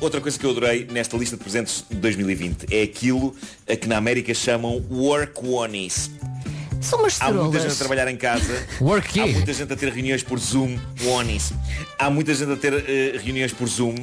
[0.01, 3.35] Outra coisa que eu adorei nesta lista de presentes de 2020 é aquilo
[3.69, 6.09] a que na América chamam work one-is.
[6.81, 8.67] São umas Há muita gente a trabalhar em casa.
[8.81, 9.19] Work?
[9.19, 10.79] Há muita gente a ter reuniões por Zoom.
[11.05, 11.53] Onis.
[11.99, 12.73] Há muita gente a ter
[13.23, 13.95] reuniões por Zoom.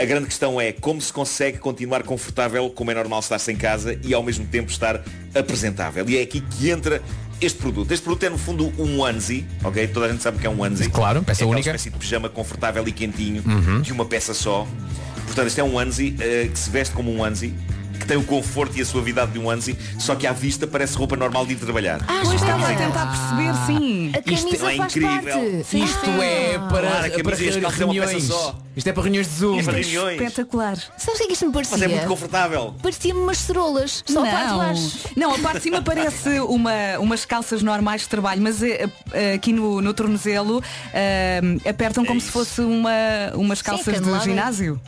[0.00, 3.98] A grande questão é como se consegue continuar confortável, como é normal estar-se em casa,
[4.04, 5.02] e ao mesmo tempo estar
[5.34, 6.08] apresentável.
[6.08, 7.02] E é aqui que entra
[7.40, 7.90] este produto.
[7.90, 9.88] Este produto é no fundo um onesie, ok?
[9.88, 10.88] Toda a gente sabe que é um onesie.
[10.88, 11.70] Claro, peça é única.
[11.70, 13.80] espécie de pijama confortável e quentinho, Uhum.
[13.80, 14.68] de uma peça só.
[15.26, 17.52] Portanto, este é um onesie eh, que se veste como um onesie,
[18.08, 21.14] tem o conforto e a suavidade de um onesie, só que à vista parece roupa
[21.14, 22.00] normal de ir trabalhar.
[22.08, 24.12] Ah, Pois estava a tentar perceber, sim.
[24.14, 25.10] A Isto é incrível.
[25.62, 25.76] parte.
[25.78, 28.24] Isto é para, Claro, a camisa para é reuniões.
[28.24, 28.58] só.
[28.74, 29.58] Isto é para reuniões de Zoom.
[29.58, 30.20] É para reuniões.
[30.20, 30.76] Espetacular.
[30.96, 31.76] Sabes o que é isto me parecia?
[31.76, 32.74] Mas é muito confortável.
[32.82, 34.04] Parecia-me umas cerolas.
[34.06, 34.98] Só a parte de não, baixo.
[35.16, 39.34] não, a parte de cima parece uma, umas calças normais de trabalho, mas eh, eh,
[39.34, 40.62] aqui no, no tornozelo
[40.94, 42.90] eh, apertam como se fosse uma,
[43.34, 44.24] umas calças de canelada.
[44.24, 44.80] ginásio.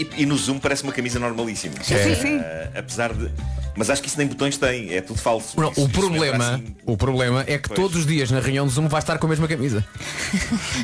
[0.00, 1.74] E, e no zoom parece uma camisa normalíssima.
[1.82, 2.38] Sim, sim, sim.
[2.38, 3.30] Eh, apesar de.
[3.76, 5.60] Mas acho que isso nem botões tem, é tudo falso.
[5.60, 7.78] Não, Isso- o problema, assim- o problema é que Pois.
[7.80, 9.84] todos os dias na reunião de Zoom vais estar com a mesma camisa.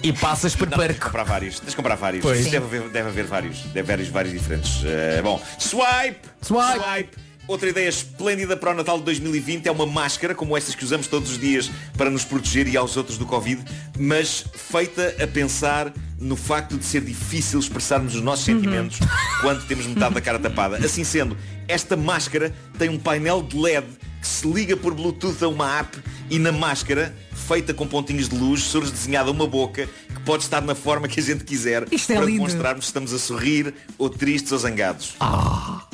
[0.02, 1.58] e passas por Não, tens de comprar vários.
[1.60, 2.24] Tens comprar vários.
[2.24, 3.58] Deve haver, deve haver vários.
[3.72, 4.82] Deve haver vários, diferentes.
[4.84, 6.20] Eh, bom, swipe!
[6.42, 7.10] Swipe!
[7.48, 11.06] Outra ideia esplêndida para o Natal de 2020 é uma máscara, como estas que usamos
[11.06, 13.62] todos os dias para nos proteger e aos outros do Covid,
[13.96, 18.54] mas feita a pensar no facto de ser difícil expressarmos os nossos Uhum.
[18.56, 18.98] sentimentos
[19.42, 20.76] quando temos metade da cara tapada.
[20.78, 21.36] Assim sendo,
[21.68, 23.86] esta máscara tem um painel de LED
[24.20, 25.98] que se liga por Bluetooth a uma app
[26.30, 30.60] e na máscara, feita com pontinhos de luz, surge desenhada uma boca que pode estar
[30.62, 32.38] na forma que a gente quiser Isto é para lindo.
[32.38, 35.14] demonstrarmos se estamos a sorrir ou tristes ou zangados.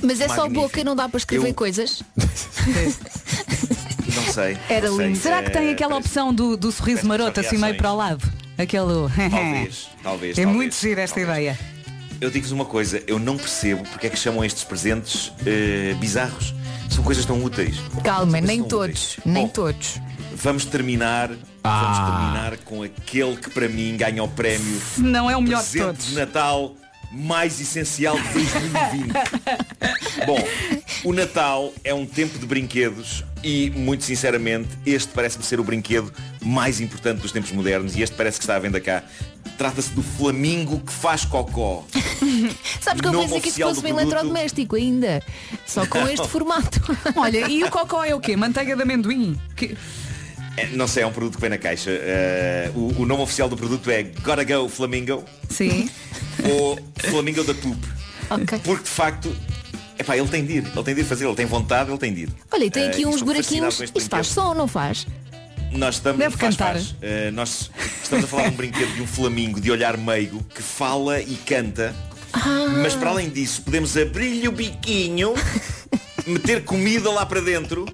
[0.02, 0.62] Mas é só Magnífico.
[0.62, 2.02] boca e não dá para escrever Eu- coisas?
[4.14, 4.56] Não sei.
[4.68, 5.06] Era não sei.
[5.08, 5.18] lindo.
[5.18, 7.96] Será que tem Eh, aquela parece- opção do, do sorriso maroto assim meio para o
[7.96, 8.32] lado?
[8.58, 9.08] Aquele.
[9.30, 10.38] Talvez, talvez.
[10.38, 10.46] É talvez.
[10.46, 11.58] muito giro esta ideia.
[12.20, 16.54] Eu digo-vos uma coisa, eu não percebo porque é que chamam estes presentes eh, bizarros.
[16.88, 17.76] São coisas tão úteis.
[18.04, 19.16] Calma, nem todos, úteis.
[19.24, 19.98] nem Bom, todos.
[20.36, 21.28] Vamos terminar,
[21.62, 25.70] vamos terminar com aquele que para mim ganha o prémio não é o melhor de
[25.70, 26.06] presente todos.
[26.06, 26.74] de Natal
[27.10, 29.12] mais essencial de 2020.
[30.26, 30.38] Bom,
[31.04, 36.12] o Natal é um tempo de brinquedos e, muito sinceramente, este parece-me ser o brinquedo
[36.40, 39.02] mais importante dos tempos modernos e este parece que está à venda cá.
[39.58, 41.84] Trata-se do flamingo que faz cocó.
[42.80, 44.00] Sabes que eu pensei que isto oficial fosse um produto.
[44.12, 45.22] eletrodoméstico ainda.
[45.66, 46.80] Só com este formato.
[47.16, 48.36] Olha, e o cocó é o quê?
[48.36, 49.38] Manteiga de amendoim?
[49.56, 49.76] Que-
[50.56, 51.90] É, Não sei, é um produto que vem na caixa.
[51.90, 55.88] Eh, o, o nome oficial do produto é Gotta Go Flamingo Sim.
[56.44, 56.78] ou
[57.10, 57.78] Flamingo da Poop.
[58.30, 58.58] Ok.
[58.64, 59.36] Porque de facto,
[60.02, 62.12] epá, ele tem de ir, ele tem de ir fazer, ele tem vontade, ele tem
[62.12, 62.28] de ir.
[62.50, 63.80] Olha, e tem aqui e uns buraquinhos.
[63.80, 65.06] Isto faz som, não faz?
[65.72, 66.74] Nós estamos, Deve faz, cantar.
[66.74, 66.94] faz.
[67.00, 67.70] Eh, nós
[68.02, 71.34] estamos a falar de um brinquedo de um flamingo de olhar meigo que fala e
[71.46, 71.94] canta.
[72.32, 72.66] Ah.
[72.82, 75.32] Mas para além disso, podemos abrir-lhe o biquinho,
[76.26, 77.86] meter comida lá para dentro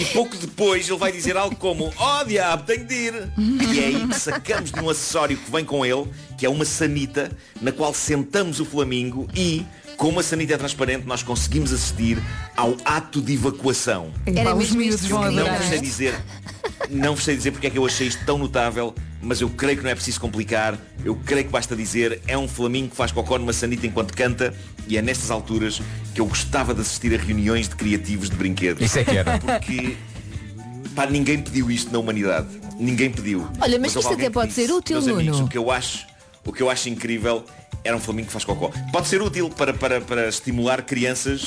[0.00, 3.84] e pouco depois ele vai dizer algo como Oh diabo, tenho de ir E é
[3.84, 6.06] aí que sacamos de um acessório que vem com ele
[6.38, 7.30] Que é uma sanita
[7.60, 9.66] Na qual sentamos o flamingo E
[10.00, 12.18] como a sanita é transparente Nós conseguimos assistir
[12.56, 15.58] ao ato de evacuação Epá, os miúdos vão eu não adorar.
[15.60, 16.14] vos sei dizer
[16.88, 19.76] Não vos sei dizer porque é que eu achei isto tão notável Mas eu creio
[19.76, 23.12] que não é preciso complicar Eu creio que basta dizer É um flamingo que faz
[23.12, 24.54] cocó numa sanita enquanto canta
[24.88, 25.82] E é nestas alturas
[26.14, 29.38] que eu gostava de assistir a reuniões de criativos de brinquedos Isso é que era.
[29.38, 29.96] Porque
[30.96, 32.48] pá, ninguém pediu isto na humanidade
[32.78, 35.50] Ninguém pediu Olha, mas houve isto até pode disse, ser útil, "Meus amigos, Nuno." o
[35.50, 36.06] que eu acho
[36.46, 37.44] O que eu acho incrível
[37.84, 38.70] era um flamingo que faz cocó.
[38.92, 41.42] Pode ser útil para, para, para estimular crianças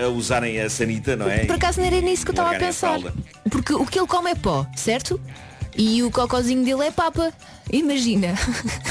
[0.00, 1.44] A, a usarem a sanita, não é?
[1.46, 2.98] Por acaso não era nisso que eu estava a pensar.
[3.00, 3.14] fralda.
[3.50, 5.20] Porque o que ele come é pó, certo?
[5.78, 7.32] E o cocózinho dele é papa.
[7.70, 8.34] Imagina.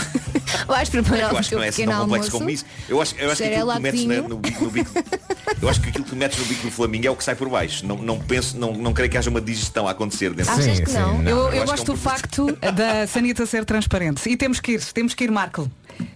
[0.67, 2.37] Vais preparar Eu o acho que teu não é assim pequeno tão complexo almoço.
[2.37, 2.65] como isso.
[2.87, 4.91] Eu acho, eu acho que aquilo que tu metes na- no, bico- no bico.
[5.61, 7.47] Eu acho que aquilo que metes no bico do Flamingo é o que sai por
[7.49, 7.85] baixo.
[7.85, 10.91] Não, não penso, não, não creio que haja uma digestão a acontecer dentro Achas que
[10.91, 11.23] não?
[11.23, 14.27] Eu, eu acho que gosto é um do facto da sanita ser transparente.
[14.29, 15.69] E temos que ir, temos que ir, Marco.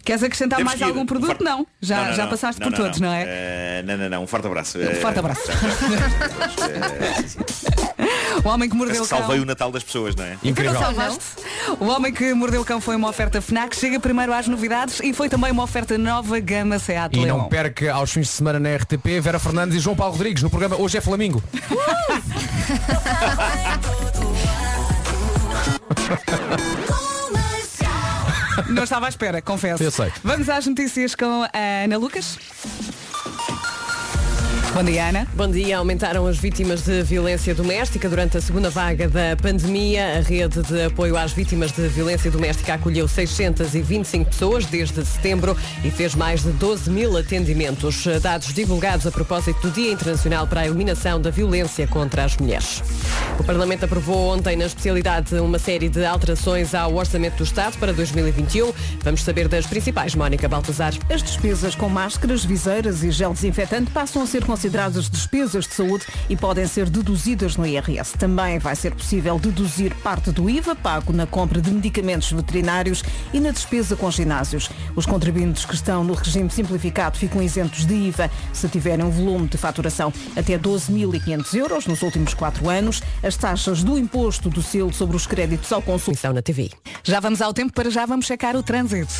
[0.04, 1.28] Queres acrescentar Temos mais que algum Um produto?
[1.28, 1.68] forte- Não.
[1.82, 2.30] Já, Não, não, já não.
[2.32, 3.24] passaste Não, por não, todos, não, é?
[3.28, 4.24] Eh, não, não, não.
[4.24, 4.78] Um forte abraço.
[4.80, 5.42] Um forte Eh, abraço.
[6.70, 8.40] eh.
[8.44, 9.20] O homem que mordeu Parece o que cão.
[9.20, 10.38] salvei o Natal das pessoas, não é?
[10.44, 11.20] Não salvaste?
[11.80, 15.14] O Homem que Mordeu o Cão foi uma oferta FNAC, chega primeiro às novidades e
[15.14, 17.38] foi também uma oferta nova gama Seat E Leon.
[17.38, 20.50] não perca aos fins de semana na RTP Vera Fernandes e João Paulo Rodrigues no
[20.50, 21.44] programa Hoje é Flamingo.
[28.70, 29.84] Não estava à espera, confesso.
[29.84, 30.12] Eu sei.
[30.24, 32.38] Vamos às notícias com a Ana Lucas.
[34.72, 35.28] Bom dia, Ana.
[35.34, 35.80] Bom dia.
[35.80, 40.20] Aumentaram as vítimas de violência doméstica durante a segunda vaga da pandemia.
[40.20, 45.90] A rede de apoio às vítimas de violência doméstica acolheu 625 pessoas desde setembro e
[45.90, 48.06] fez mais de 12 mil atendimentos.
[48.22, 52.84] Dados divulgados a propósito do Dia Internacional para a Eliminação da Violência contra as Mulheres.
[53.40, 57.92] O Parlamento aprovou ontem na especialidade uma série de alterações ao Orçamento do Estado para
[57.92, 58.72] 2021.
[59.04, 60.14] Vamos saber das principais.
[60.14, 60.94] Mónica Baltazar.
[61.10, 64.59] As despesas com máscaras, viseiras e gel desinfetante passam a ser consideradas
[65.10, 68.18] despesas de saúde e podem ser deduzidas no IRS.
[68.18, 73.04] Também vai ser possível deduzir parte do IVA pago na compra de medicamentos veterinários
[73.34, 74.70] e na despesa com ginásios.
[74.96, 79.48] Os contribuintes que estão no regime simplificado ficam isentos de IVA se tiverem um volume
[79.48, 83.02] de faturação até 12.500 euros nos últimos quatro anos.
[83.24, 86.18] As taxas do imposto do selo sobre os créditos ao consumo.
[86.34, 86.72] na TV.
[87.04, 89.14] Já vamos ao tempo, para já vamos checar o trânsito.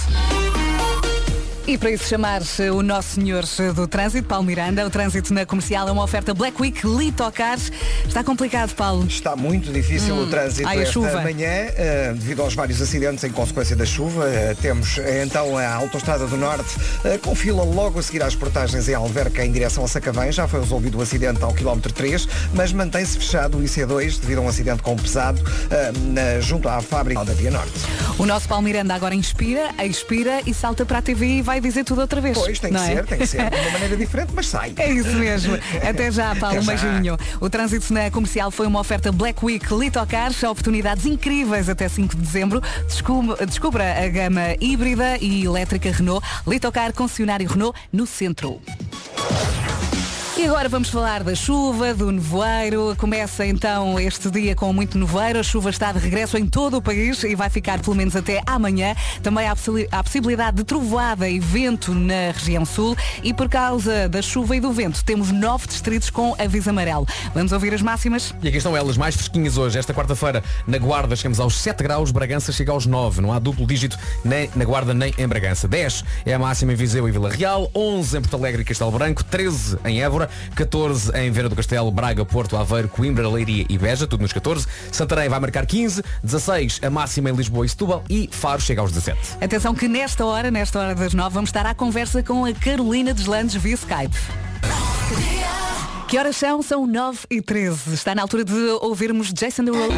[1.70, 2.42] E para isso chamar
[2.76, 3.44] o nosso senhor
[3.76, 7.72] do trânsito, Paulo Miranda, o trânsito na comercial é uma oferta Black Week Litocars.
[8.08, 9.06] Está complicado, Paulo.
[9.06, 10.24] Está muito difícil Hum.
[10.24, 11.22] o trânsito Ai, esta chuva.
[11.22, 14.28] manhã, eh, devido aos vários acidentes em consequência da chuva.
[14.28, 18.34] Eh, temos eh, então a Autostrada do Norte eh, com fila logo a seguir às
[18.34, 20.32] portagens em Alverca em direção a Sacavém.
[20.32, 24.42] Já foi resolvido o acidente ao quilómetro 3, mas mantém-se fechado o IC2 devido a
[24.42, 25.40] um acidente com pesado
[25.70, 27.74] eh, na- junto à fábrica da Via Norte.
[28.18, 31.84] O nosso Paulo Miranda agora inspira, expira e salta para a TV e vai dizer
[31.84, 32.38] tudo outra vez.
[32.38, 32.80] Pois, tem que é?
[32.86, 33.50] ser, tem que ser.
[33.50, 34.74] De uma maneira diferente, mas sai.
[34.80, 35.58] É isso mesmo.
[35.88, 37.18] Até já, Paulo, Até um beijinho.
[37.42, 42.22] O trânsito na comercial foi uma oferta Black Week Litocars, oportunidades incríveis até 5 de
[42.22, 42.62] dezembro.
[42.88, 46.26] Descub- Descubra a gama híbrida e elétrica Renault.
[46.48, 48.60] Litocar concessionário Renault no centro.
[50.40, 52.96] E agora vamos falar da chuva, do nevoeiro.
[52.98, 55.38] Começa então este dia com muito nevoeiro.
[55.38, 58.42] A chuva está de regresso em todo o país e vai ficar pelo menos até
[58.46, 58.96] amanhã.
[59.22, 59.56] Também há
[59.92, 62.96] há possibilidade de trovoada e vento na região sul.
[63.22, 67.06] E por causa da chuva e do vento, temos nove distritos com aviso amarelo.
[67.36, 68.34] Vamos ouvir as máximas?
[68.42, 69.78] E aqui estão elas, mais fresquinhas hoje.
[69.78, 73.20] Esta quarta-feira, na Guarda, chegamos aos 7 graus, Bragança chega aos 9.
[73.20, 75.68] Não há duplo dígito nem na Guarda nem em Bragança.
[75.68, 78.92] 10 é a máxima em Viseu e Vila Real, 11 em Porto Alegre e Castelo
[78.92, 83.78] Branco, 13 em Évora, 14 em Vera do Castelo, Braga, Porto, Aveiro, Coimbra, Leiria e
[83.78, 84.68] Beja, tudo nos 14.
[84.92, 88.92] Santarém vai marcar 15, 16 a máxima em Lisboa e Setúbal e Faro chega aos
[88.92, 89.38] 17.
[89.42, 93.14] Atenção que nesta hora, nesta hora das nove, vamos estar à conversa com a Carolina
[93.14, 94.18] Deslandes via Skype.
[96.08, 96.64] Que horas são?
[96.64, 97.94] São 9 e 13.
[97.94, 99.94] Está na altura de ouvirmos Jason Derulo.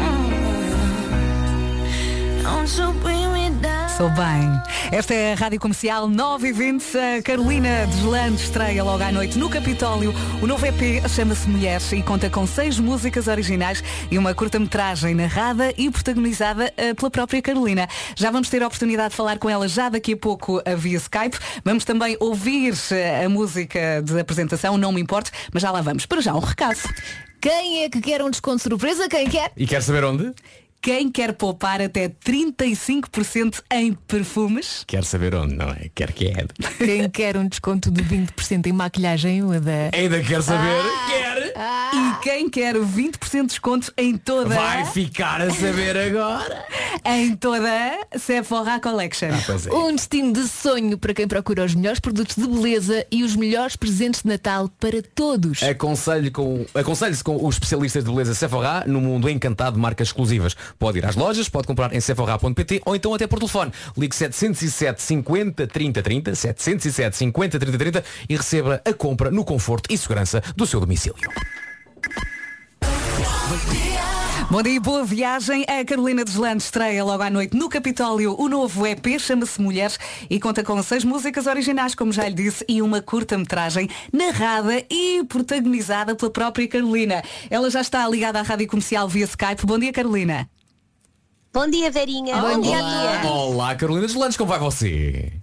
[3.96, 4.60] Sou bem.
[4.90, 6.98] Esta é a Rádio Comercial 9 e 20.
[6.98, 10.14] A Carolina Deslandes estreia logo à noite no Capitólio.
[10.40, 15.74] O novo EP chama-se Mulheres e conta com seis músicas originais e uma curta-metragem narrada
[15.76, 17.86] e protagonizada eh, pela própria Carolina.
[18.16, 20.96] Já vamos ter a oportunidade de falar com ela já daqui a pouco eh, via
[20.96, 21.38] Skype.
[21.62, 26.06] Vamos também ouvir eh, a música de apresentação, não me importe, mas já lá vamos.
[26.06, 26.80] Para já, um recado.
[27.42, 29.08] Quem é que quer um desconto surpresa?
[29.08, 29.50] Quem quer?
[29.56, 30.32] E quer saber onde?
[30.82, 34.82] Quem quer poupar até 35% em perfumes?
[34.84, 35.88] Quer saber onde, não é?
[35.94, 36.44] Quer que é.
[36.84, 39.44] Quem quer um desconto de 20% em maquilhagem?
[39.44, 39.90] Ou da...
[39.94, 40.82] Ainda quer saber?
[41.08, 41.31] Quer!
[41.56, 46.64] E quem quer 20% de desconto em toda Vai ficar a saber agora.
[47.04, 47.68] em toda
[48.12, 49.28] a Sephora Collection.
[49.28, 49.74] é.
[49.74, 53.76] Um destino de sonho para quem procura os melhores produtos de beleza e os melhores
[53.76, 55.62] presentes de Natal para todos.
[55.62, 60.56] Aconselho com, aconselho-se com os especialistas de beleza Sephora no mundo encantado de marcas exclusivas.
[60.78, 63.72] Pode ir às lojas, pode comprar em sephora.pt ou então até por telefone.
[63.96, 69.92] Ligue 707 50 30 30, 707 50 30 30 e receba a compra no conforto
[69.92, 71.30] e segurança do seu domicílio.
[74.50, 75.64] Bom dia e boa viagem.
[75.68, 79.98] A Carolina Deslandes estreia logo à noite no Capitólio o novo EP, chama-se Mulheres
[80.28, 85.24] e conta com seis músicas originais, como já lhe disse, e uma curta-metragem narrada e
[85.24, 87.22] protagonizada pela própria Carolina.
[87.48, 89.64] Ela já está ligada à rádio comercial via Skype.
[89.64, 90.48] Bom dia, Carolina.
[91.52, 92.36] Bom dia, Verinha.
[92.36, 93.30] Bom dia a todos.
[93.30, 95.41] Olá, Carolina Deslandes, como vai você?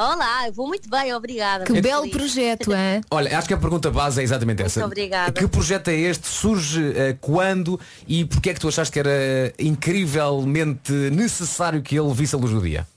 [0.00, 1.66] Olá, eu vou muito bem, obrigada.
[1.66, 2.16] Que Muito belo feliz.
[2.16, 3.02] projeto, hein?
[3.12, 4.82] Olha, acho que a pergunta base é exatamente essa.
[4.82, 5.30] obrigada.
[5.30, 6.26] Que projeto é este?
[6.26, 7.78] Surge eh, quando
[8.08, 12.50] e porquê é que tu achaste que era incrivelmente necessário que ele visse a luz
[12.50, 12.88] do dia?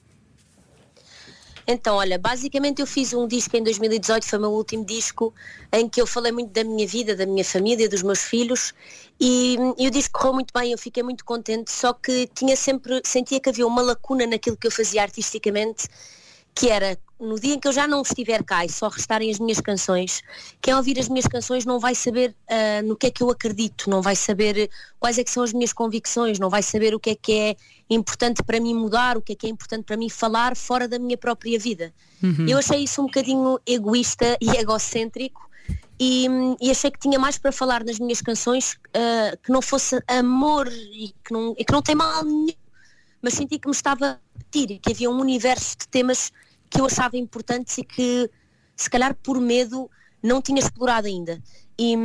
[1.68, 5.34] Então, olha, basicamente eu fiz um disco em 2018, foi o meu último disco,
[5.74, 8.74] em que eu falei muito da minha vida, da minha família, dos meus filhos,
[9.20, 13.02] e, e o disco correu muito bem, eu fiquei muito contente, só que tinha sempre,
[13.04, 15.88] sentia que havia uma lacuna naquilo que eu fazia artisticamente,
[16.56, 19.40] que era no dia em que eu já não estiver cá e só restarem as
[19.40, 20.22] minhas canções,
[20.62, 23.90] quem ouvir as minhas canções não vai saber ah, no que é que eu acredito,
[23.90, 27.12] não vai saber quais é que são as minhas convicções, não vai saber o que
[27.12, 27.56] é que é
[27.90, 31.00] importante para mim mudar, o que é que é importante para mim falar fora da
[31.00, 31.94] minha própria vida.
[32.22, 32.46] Uhum.
[32.48, 35.50] Eu achei isso um bocadinho egoísta e egocêntrico
[35.98, 36.28] e,
[36.62, 40.68] e achei que tinha mais para falar nas minhas canções ah, que não fosse amor
[40.68, 42.64] e que não, e que não tem mal nenhum
[43.24, 44.20] mas senti que me estava
[44.54, 46.32] que havia um universo de temas
[46.70, 48.30] que eu achava importantes e que
[48.76, 49.90] se calhar por medo
[50.22, 51.42] não tinha explorado ainda.
[51.78, 51.96] E,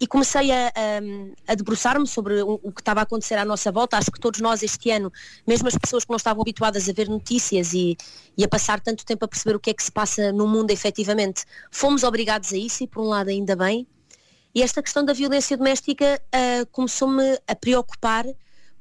[0.00, 3.70] e comecei a, a- a debruçar-me sobre o, o que estava a acontecer à nossa
[3.70, 3.96] volta.
[3.96, 5.12] Acho que todos nós este ano,
[5.46, 7.96] mesmo as pessoas que não estavam habituadas a ver notícias e,
[8.36, 10.70] e a passar tanto tempo a perceber o que é que se passa no mundo
[10.70, 13.86] efetivamente, fomos obrigados a isso e por um lado ainda bem.
[14.54, 18.26] E esta questão da violência doméstica ah, começou-me a preocupar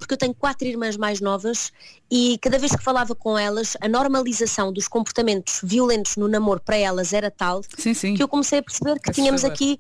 [0.01, 1.71] porque eu tenho quatro irmãs mais novas
[2.09, 6.75] e cada vez que falava com elas, a normalização dos comportamentos violentos no namoro para
[6.75, 9.75] elas era tal que eu comecei a perceber que tínhamos Assustador.
[9.75, 9.79] aqui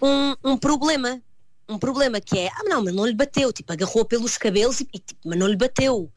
[0.00, 1.20] um, um problema.
[1.68, 4.88] Um problema que é, ah não, mas não lhe bateu, tipo, agarrou pelos cabelos e,
[4.94, 6.10] e, tipo, mas não lhe bateu.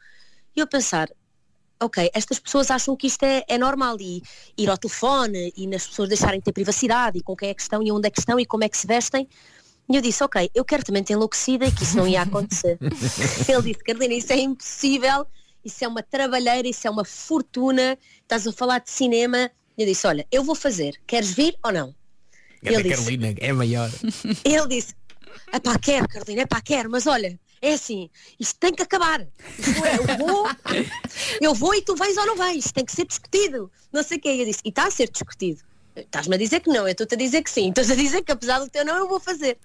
[0.56, 1.10] E eu a pensar,
[1.82, 4.22] ok, estas pessoas acham que isto é, é normal e
[4.58, 7.62] ir ao telefone e nas pessoas deixarem de ter privacidade e com quem é que
[7.62, 9.28] estão e onde é que estão e como é que se vestem.
[9.92, 12.78] E eu disse, ok, eu quero também ter enlouquecida e que isso não ia acontecer.
[13.48, 15.28] Ele disse, Carolina, isso é impossível,
[15.66, 19.52] isso é uma trabalheira, isso é uma fortuna, estás a falar de cinema.
[19.78, 21.94] Eu disse, olha, eu vou fazer, queres vir ou não?
[22.64, 23.92] Ganda Carolina, é maior.
[24.46, 24.96] Ele disse,
[25.52, 29.20] é pá, quero, Carolina, é pá, quero, mas olha, é assim, isto tem que acabar.
[29.20, 29.28] É,
[29.98, 30.48] eu vou,
[31.42, 33.70] eu vou e tu vens ou não vens, tem que ser discutido.
[33.92, 34.42] Não sei o que é.
[34.42, 35.62] Eu disse, e está a ser discutido.
[35.96, 37.70] Estás-me a dizer que não, eu estou-te a dizer que sim.
[37.70, 39.58] Estás a dizer que apesar do teu não, eu vou fazer.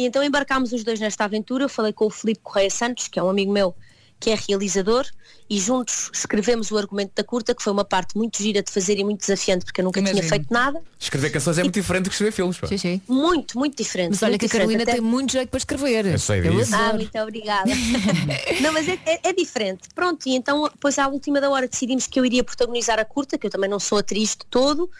[0.00, 1.64] E então embarcámos os dois nesta aventura.
[1.64, 3.74] Eu falei com o Filipe Correia Santos, que é um amigo meu
[4.18, 5.06] que é realizador,
[5.48, 8.98] e juntos escrevemos o argumento da curta, que foi uma parte muito gira de fazer
[8.98, 10.82] e muito desafiante, porque eu nunca tinha feito nada.
[10.98, 12.58] Escrever canções é muito diferente do que escrever filmes.
[12.68, 13.00] Sim, sim.
[13.08, 14.10] Muito, muito diferente.
[14.10, 14.48] Mas olha muito que a.
[14.50, 16.04] Carolina Até- tem muito jeito para escrever.
[16.04, 16.74] Eu sei disso.
[16.74, 17.70] Ah, muito obrigada.
[18.60, 19.88] não, mas é, é- é diferente.
[19.94, 23.38] Pronto, e então, depois à última da hora decidimos que eu iria protagonizar a curta,
[23.38, 24.90] que eu também não sou atriz de todo,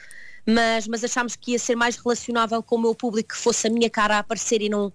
[0.55, 3.71] mas, mas achámos que ia ser mais relacionável com o meu público, que fosse a
[3.71, 4.93] minha cara a aparecer e não,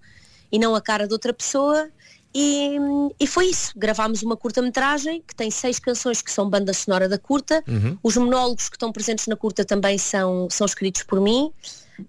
[0.50, 1.90] e não a cara de outra pessoa.
[2.34, 2.76] E,
[3.18, 3.72] e foi isso.
[3.76, 7.64] Gravámos uma curta-metragem que tem seis canções que são banda sonora da curta.
[7.66, 7.98] Uhum.
[8.02, 11.50] Os monólogos que estão presentes na curta também são, são escritos por mim.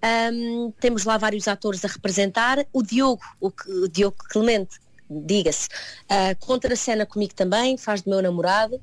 [0.02, 2.66] Ahm, temos lá vários atores a representar.
[2.74, 4.80] O Diogo, o, o Diogo Clemente,
[5.10, 5.70] diga-se,
[6.10, 8.82] ah, contra a cena comigo também, faz de meu namorado,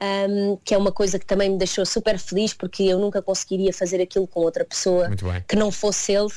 [0.00, 3.72] ahm, que é uma coisa que também me deixou super feliz porque eu nunca conseguiria
[3.72, 5.08] fazer aquilo com outra pessoa
[5.46, 6.32] que não fosse ele.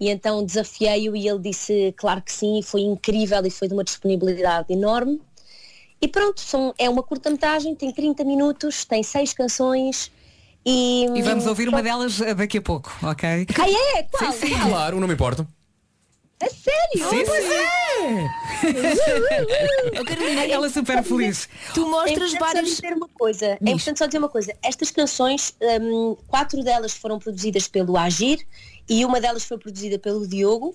[0.00, 3.74] E então desafiei-o e ele disse claro que sim, e foi incrível e foi de
[3.74, 5.20] uma disponibilidade enorme.
[6.00, 10.10] E pronto, são, é uma curta-metragem, tem 30 minutos, tem seis canções
[10.66, 11.06] e...
[11.14, 13.46] E vamos ouvir uma delas eh, daqui a pouco, ok?
[13.56, 14.02] Ah, é?
[14.04, 14.32] Qual?
[14.32, 14.68] Sim, Qual?
[14.68, 15.46] claro, não me importo.
[16.44, 17.08] É sério?
[17.10, 17.62] Sim, Pois é.
[20.00, 21.48] Oh, Carolina, Ela super feliz.
[21.74, 23.46] Tu mostras é várias- Só dizer uma coisa.
[23.46, 24.54] É importante só dizer uma coisa.
[24.62, 28.46] Estas canções, hum, quatro delas foram produzidas pelo Agir
[28.88, 30.74] e uma delas foi produzida pelo Diogo.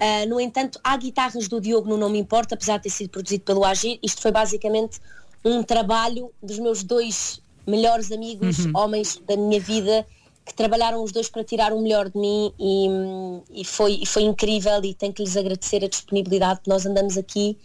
[0.00, 3.10] Ah, no entanto, há guitarras do Diogo no Não Me Importa, apesar de ter sido
[3.10, 3.98] produzido pelo Agir.
[4.02, 5.00] Isto foi basicamente
[5.44, 8.72] um trabalho dos meus dois melhores amigos, Uhum.
[8.74, 10.06] homens da minha vida,
[10.48, 14.22] que trabalharam os dois para tirar o melhor de mim e, e foi, e foi
[14.22, 17.56] incrível e tenho que lhes agradecer a disponibilidade que nós andamos aqui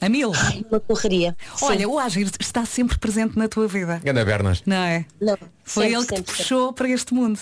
[0.00, 0.32] A mil.
[0.70, 1.36] uma correria.
[1.62, 1.86] Olha, Sim.
[1.86, 4.00] o Agir está sempre presente na tua vida.
[4.02, 4.62] Ganda Bernas.
[4.64, 5.04] Não é?
[5.20, 7.38] Não, Foi sempre, ele que te sempre, puxou para este mundo.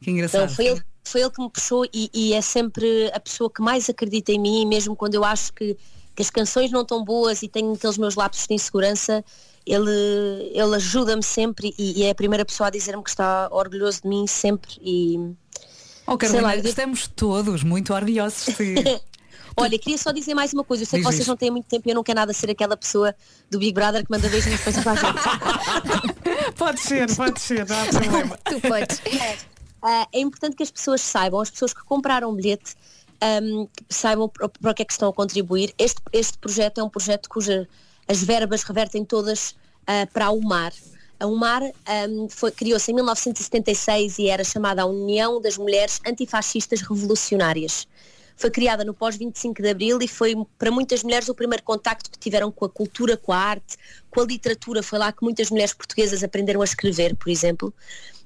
[0.00, 0.48] Que engraçado.
[0.48, 3.62] Não, foi ele, foi ele que me puxou e, e é sempre a pessoa que
[3.62, 5.76] mais acredita em mim, mesmo quando eu acho que,
[6.14, 9.24] que as canções não estão boas e tenho aqueles meus lapsos de insegurança,
[9.66, 14.02] ele, ele ajuda-me sempre e, e é a primeira pessoa a dizer-me que está orgulhoso
[14.02, 15.34] de mim sempre e
[16.06, 18.74] Oh, Carolina, lá, eu estamos todos muito orgulhosos de.
[19.56, 20.82] Olha, queria só dizer mais uma coisa.
[20.82, 21.30] Eu sei Diz que vocês isso.
[21.30, 23.14] não têm muito tempo e eu não quero nada ser aquela pessoa
[23.50, 26.52] do Big Brother que manda beijinhos para a gente.
[26.58, 28.38] pode ser, pode ser, não há problema.
[28.44, 29.02] tu podes.
[29.80, 32.74] Ah, é importante que as pessoas saibam, as pessoas que compraram o bilhete,
[33.88, 35.72] que saibam para, para o que é que estão a contribuir.
[35.78, 37.68] Este, este projeto é um projeto cuja
[38.08, 39.54] as verbas revertem todas
[39.86, 40.72] ah, para a UMAR.
[41.18, 46.80] A UMAR ahm, foi- criou-se em 1976 e era chamada a União das Mulheres Antifascistas
[46.80, 47.86] Revolucionárias.
[48.36, 52.18] Foi criada no pós-25 de Abril e foi para muitas mulheres o primeiro contacto que
[52.18, 53.76] tiveram com a cultura, com a arte,
[54.10, 54.82] com a literatura.
[54.82, 57.72] Foi lá que muitas mulheres portuguesas aprenderam a escrever, por exemplo.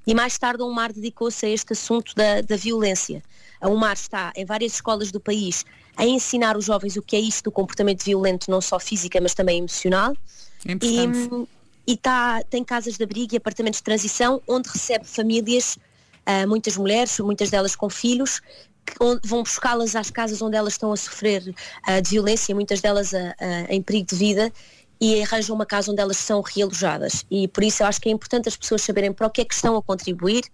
[0.06, 3.22] E mais tarde a UMAR dedicou-se a este assunto da, da violência.
[3.60, 5.64] A UMAR está em várias escolas do país
[5.98, 9.34] a ensinar os jovens o que é isto do comportamento violento, não só física, mas
[9.34, 10.16] também emocional.
[10.64, 11.48] É importante.
[11.86, 15.76] E, e tá, tem casas de abrigo e apartamentos de transição onde recebe famílias,
[16.24, 18.38] ah, muitas mulheres, muitas delas com filhos,
[18.86, 18.94] que
[19.24, 23.34] vão buscá-las às casas onde elas estão a sofrer ah, de violência, muitas delas ah,
[23.68, 24.52] em perigo de vida,
[25.00, 27.26] e arranjam uma casa onde elas são realojadas.
[27.28, 29.44] E por isso eu acho que é importante as pessoas saberem para o que é
[29.44, 30.44] que estão a contribuir,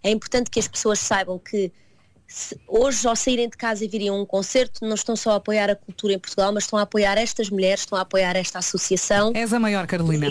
[0.00, 1.72] é importante que as pessoas saibam que
[2.68, 5.70] hoje ao saírem de casa e virem a um concerto, não estão só a apoiar
[5.70, 9.32] a cultura em Portugal, mas estão a apoiar estas mulheres, estão a apoiar esta associação.
[9.34, 10.26] És a maior, Carolina.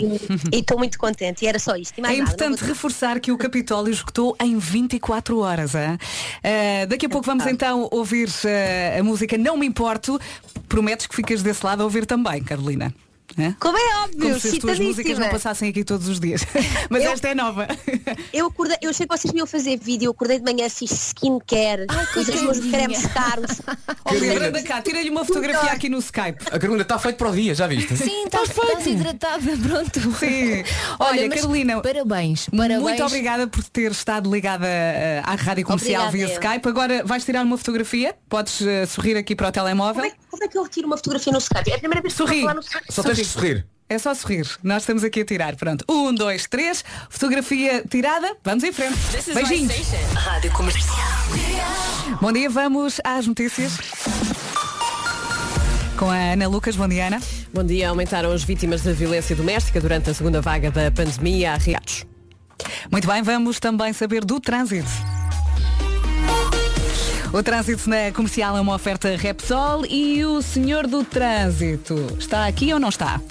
[0.52, 1.44] E estou muito contente.
[1.44, 1.98] E era só isto.
[1.98, 5.74] É nada, importante vou- reforçar que o Capitólio esgotou em 24 horas.
[5.74, 5.98] hein?
[6.42, 10.20] Ah, daqui a pouco vamos então ouvir ah, a música Não Me Importo.
[10.68, 12.94] Prometes que ficas desse lado a ouvir também, Carolina.
[13.38, 13.56] Hã?
[13.58, 16.42] Como é óbvio, Como se as tuas músicas não passassem aqui todos os dias.
[16.90, 17.66] Mas Eu- esta é nova.
[18.32, 20.90] Eu acordei, eu achei que vocês me iam fazer vídeo, eu acordei de manhã, fiz
[20.90, 23.60] skincare, fiz os meus cremes caros.
[24.46, 26.44] Anda cá, tira-lhe uma fotografia aqui no Skype.
[26.50, 27.96] A Carolina está feito para o dia, já viste?
[27.96, 30.00] Sim, estás, estás hidratada, pronto.
[30.18, 30.64] Sim.
[30.98, 32.80] Olha, mas Carolina, Parabéns, parabéns.
[32.82, 36.40] Muito obrigada por ter estado ligada eh, à rádio comercial Obrigada, via eu.
[36.40, 36.68] Skype.
[36.68, 38.14] Agora vais tirar uma fotografia.
[38.28, 40.02] Podes eh, sorrir aqui para o telemóvel.
[40.02, 41.70] Como é, como é que eu retiro uma fotografia no Skype?
[41.70, 42.38] É a primeira vez que Sorri.
[42.38, 42.92] a falar no Skype.
[43.12, 43.66] Só tens de sorrir.
[43.88, 44.46] É só sorrir.
[44.62, 45.54] Nós estamos aqui a tirar.
[45.56, 45.84] Pronto.
[45.88, 46.82] Um, dois, três.
[47.10, 48.34] Fotografia tirada.
[48.42, 48.96] Vamos em frente.
[49.34, 49.72] Beijinhos.
[50.14, 50.96] Rádio Comercial.
[52.20, 53.72] Bom dia, vamos às notícias.
[55.98, 57.20] Com a Ana Lucas, bom dia Ana.
[57.52, 61.56] Bom dia, aumentaram as vítimas da violência doméstica durante a segunda vaga da pandemia a
[61.56, 62.06] Riados.
[62.90, 64.88] Muito bem, vamos também saber do trânsito.
[67.32, 72.74] O trânsito na comercial é uma oferta Repsol e o senhor do trânsito está aqui
[72.74, 73.22] ou não está?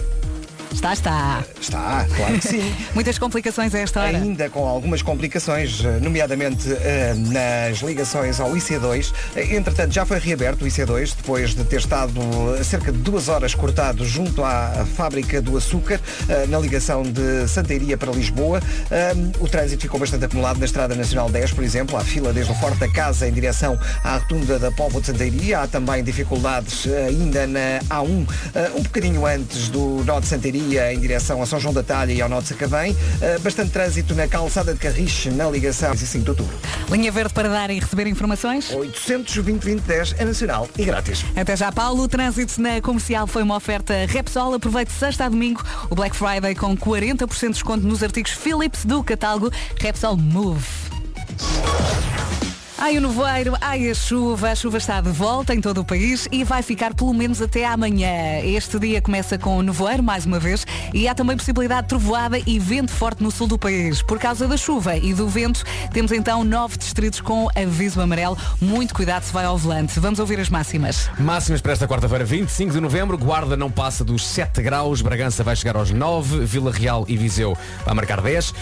[0.71, 1.43] Está, está.
[1.59, 2.75] Está, claro que sim.
[2.95, 4.17] Muitas complicações a esta hora.
[4.17, 9.13] Ainda com algumas complicações, eh, nomeadamente eh, nas ligações ao IC2.
[9.35, 12.19] Eh, Entretanto, já foi reaberto o IC2, depois de ter estado
[12.63, 15.99] cerca de duas horas cortado junto à fábrica do açúcar,
[16.49, 18.61] na ligação de Santeiria para Lisboa.
[19.39, 21.97] O trânsito ficou bastante acumulado na Estrada Nacional 10, por exemplo.
[21.97, 25.59] Há fila desde o Forte da Casa em direção à rotunda da Póvoa de Santeiria.
[25.59, 30.27] Há também dificuldades ainda na A1, eh, um bocadinho antes do nó de
[30.61, 32.95] Santeiria em direção a São João da Talha e ao nó de Sacavém.
[33.19, 36.55] Eh, Bastante trânsito na calçada de Carriche, na ligação 5 de outubro.
[36.91, 38.69] Linha verde para dar e receber informações?
[38.71, 41.25] 820-2010 é nacional e grátis.
[41.35, 42.03] Até já, Paulo.
[42.03, 44.53] O trânsito na comercial foi uma oferta Repsol.
[44.53, 49.03] Aproveite sexta a domingo o Black Friday com 40% de desconto nos artigos Philips do
[49.03, 50.90] catálogo Repsol Move.
[52.83, 54.49] Ai, o nevoeiro, ai, a chuva.
[54.49, 57.63] A chuva está de volta em todo o país e vai ficar pelo menos até
[57.63, 58.39] amanhã.
[58.43, 62.39] Este dia começa com o nevoeiro, mais uma vez, e há também possibilidade de trovoada
[62.39, 64.01] e vento forte no sul do país.
[64.01, 65.63] Por causa da chuva e do vento,
[65.93, 68.35] temos então nove distritos com aviso amarelo.
[68.59, 69.99] Muito cuidado se vai ao volante.
[69.99, 71.07] Vamos ouvir as máximas.
[71.19, 73.15] Máximas para esta quarta-feira, 25 de novembro.
[73.15, 75.03] Guarda não passa dos 7 graus.
[75.03, 76.45] Bragança vai chegar aos 9.
[76.45, 77.55] Vila Real e Viseu
[77.85, 78.49] vai marcar 10.
[78.49, 78.53] Uh,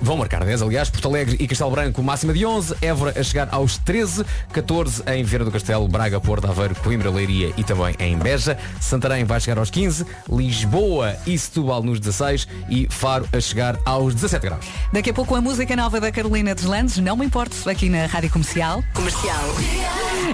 [0.00, 0.88] vão marcar 10, aliás.
[0.88, 2.74] Porto Alegre e Castelo Branco, máxima de 11.
[2.80, 4.24] Évora a chegar aos 13.
[4.52, 8.58] 14 em Vieira do Castelo, Braga, Porto, Aveiro, Coimbra, Leiria e também em Beja.
[8.80, 10.06] Santarém vai chegar aos 15.
[10.30, 12.46] Lisboa e Setúbal nos 16.
[12.68, 14.66] E Faro a chegar aos 17 graus.
[14.92, 18.30] Daqui a pouco a música nova da Carolina Deslandes, não me importo, aqui na Rádio
[18.30, 18.82] Comercial.
[18.94, 19.44] Comercial.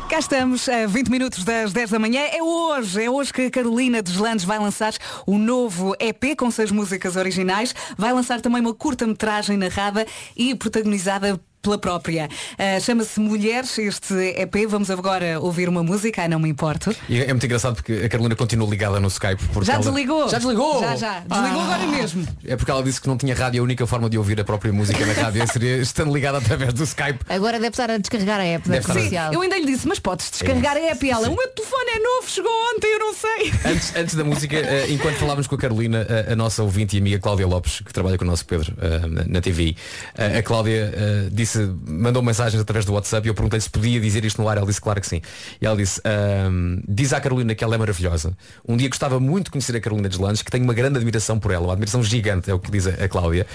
[0.09, 2.21] Cá estamos, a 20 minutos das 10 da manhã.
[2.21, 4.93] É hoje, é hoje que a Carolina Deslandes vai lançar
[5.27, 7.75] o novo EP com seis músicas originais.
[7.97, 10.07] Vai lançar também uma curta-metragem narrada
[10.37, 12.29] e protagonizada pela própria.
[12.59, 14.67] Ah, Chama-se Mulheres, este EP.
[14.69, 16.95] Vamos agora ouvir uma música, ah, não me importo.
[17.09, 19.43] E é muito engraçado porque a Carolina continua ligada no Skype.
[19.53, 20.29] porque Já ela- desligou?
[20.29, 20.81] Já desligou?
[20.81, 21.21] Já, já.
[21.21, 21.75] Desligou Ah.
[21.75, 22.27] agora mesmo.
[22.45, 24.73] É porque ela disse que não tinha rádio, a única forma de ouvir a própria
[24.73, 27.21] música na rádio seria estando ligada através do Skype.
[27.29, 29.33] Agora deve estar a descarregar a app da Deve comercial.
[29.33, 31.07] Eu ainda lhe disse, mas podes descarregar a app.
[31.07, 33.53] E ela, o meu telefone é novo, chegou ontem, eu não sei.
[33.73, 36.99] Antes, antes da música, eh, enquanto falávamos com a Carolina, a, a nossa ouvinte e
[37.01, 39.77] amiga Cláudia Lopes, que trabalha com o nosso Pedro eh, na, na TV,
[40.17, 41.29] eh, a Cláudia eh,
[41.59, 44.57] disse, mandou mensagens através do WhatsApp e eu perguntei se podia dizer isto no ar.
[44.57, 45.21] Ela disse claro que sim.
[45.61, 48.37] E ela disse, ahm, diz à Carolina que ela é maravilhosa.
[48.67, 51.51] Um dia gostava muito de conhecer a Carolina Deslandes, que tenho uma grande admiração por
[51.51, 53.47] ela, uma admiração gigante, é o que diz a, a Cláudia.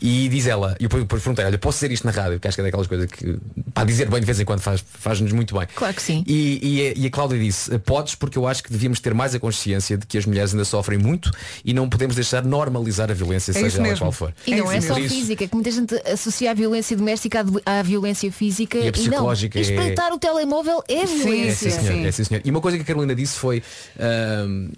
[0.00, 2.38] E diz ela, e eu depois perguntei, olha, posso dizer isto na rádio?
[2.38, 3.38] Que acho que é daquelas coisas que,
[3.72, 5.66] para dizer bem de vez em quando faz- faz-nos muito bem.
[5.74, 6.22] Claro que sim.
[6.26, 9.34] E, e a- e a Cláudia disse, podes porque eu acho que devíamos ter mais
[9.34, 11.30] a consciência de que as mulheres ainda sofrem muito
[11.64, 14.34] e não podemos deixar normalizar a violência, É seja ela qual for.
[14.46, 17.62] E não é, isso só física, que muita gente associa a violência doméstica à do-
[17.64, 19.30] à violência física E a e, não.
[19.30, 21.70] é- Espreitar o telemóvel é É, violência.
[21.70, 22.42] sim, senhor, é, sim, senhor.
[22.44, 23.62] E uma coisa que a Carolina disse foi
[23.98, 24.70] ahm,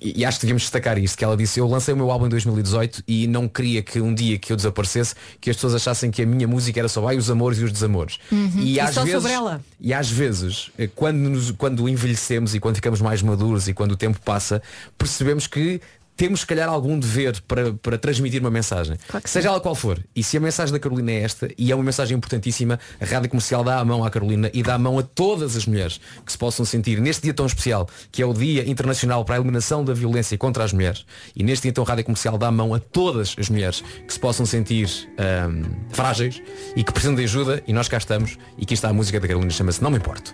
[0.00, 2.28] e acho que devíamos destacar isto, que ela disse, eu lancei o meu álbum em
[2.30, 6.22] 2018 e não queria que um dia que eu desaparecesse, que as pessoas achassem que
[6.22, 8.18] a minha música era só ai, os amores e os desamores.
[8.30, 8.50] Uhum.
[8.58, 9.60] E, E às vezes, sobre ela.
[9.80, 13.92] E às vezes, eh, quando, nos- quando envelhecemos e quando ficamos mais maduros e quando
[13.92, 14.62] o tempo passa,
[14.96, 15.80] percebemos que
[16.22, 18.96] temos se calhar algum dever para, para transmitir uma mensagem.
[19.24, 19.98] Seja ela qual for.
[20.14, 23.28] E se a mensagem da Carolina é esta, e é uma mensagem importantíssima, a Rádio
[23.28, 26.30] Comercial dá a mão à Carolina e dá a mão a todas as mulheres que
[26.30, 29.84] se possam sentir neste dia tão especial, que é o Dia Internacional para a Eliminação
[29.84, 31.04] da Violência contra as Mulheres.
[31.34, 34.12] E neste dia então a Rádio Comercial dá a mão a todas as mulheres que
[34.12, 36.40] se possam sentir ahm, frágeis
[36.76, 39.26] e que precisam de ajuda e nós cá estamos e aqui está a música da
[39.26, 40.32] Carolina, chama-se Não Me Importo.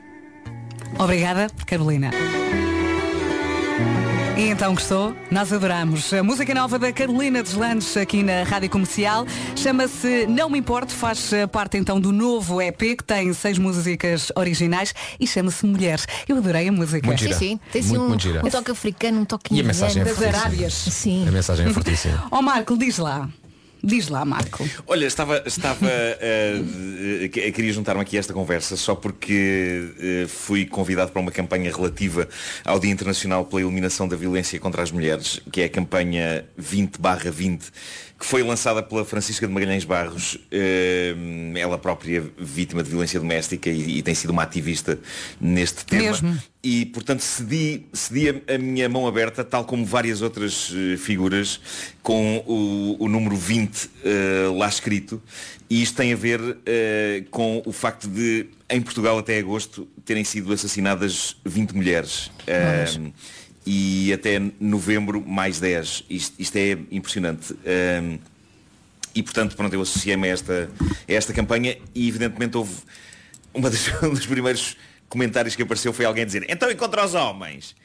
[0.99, 2.11] Obrigada, Carolina.
[4.39, 5.17] E então gostou?
[5.33, 6.13] Nós adoramos.
[6.15, 9.27] A música nova da Carolina Deslandes aqui na Rádio Comercial
[9.57, 14.31] chama-se Não Me Importo, faz eh, parte então do novo EP que tem seis músicas
[14.37, 16.07] originais e chama-se Mulheres.
[16.29, 17.05] Eu adorei a música.
[17.05, 17.37] Muito Sim, gira.
[17.39, 17.61] sim.
[17.73, 20.17] Tem assim Muito, um, um toque africano, um toque E a mensagem é indiano.
[20.23, 20.41] fortíssima.
[20.47, 20.73] Arábias.
[20.75, 21.29] Sim.
[21.29, 22.25] A mensagem é fortíssima.
[22.31, 23.29] Ó Marco, diz lá.
[23.83, 24.69] Diz lá, Marco.
[24.87, 30.67] Olha, estava, estava eh, que- queria juntar-me aqui a esta conversa só porque eh, fui
[30.67, 32.29] convidado para uma campanha relativa
[32.65, 36.99] ao Dia Internacional pela Eliminação da Violência contra as Mulheres, que é a campanha 20
[37.33, 37.63] 20,
[38.19, 41.15] que foi lançada pela Francisca de Magalhães Barros, eh,
[41.55, 44.99] ela própria vítima de violência doméstica e, e tem sido uma ativista
[45.41, 46.03] neste tema.
[46.03, 46.43] Mesmo.
[46.61, 51.61] E, portanto, cedi, cedi a, minha mão aberta, tal como várias outras eh, figuras,
[52.03, 55.23] com o, o número 20 eh, lá escrito.
[55.71, 60.25] E isto tem a ver eh, com o facto de, em Portugal até agosto, terem
[60.25, 62.33] sido assassinadas 20 mulheres.
[62.47, 62.87] Eh,
[63.71, 66.05] e até novembro, mais 10.
[66.09, 67.55] Isto, isto é impressionante.
[67.67, 68.19] Eh,
[69.15, 70.71] e, portanto, pronto, eu associei-me a esta,
[71.07, 72.73] a esta campanha e, evidentemente, houve
[73.53, 74.75] uma das, um dos primeiros
[75.07, 77.77] comentários que apareceu foi alguém dizer então e contra os homens?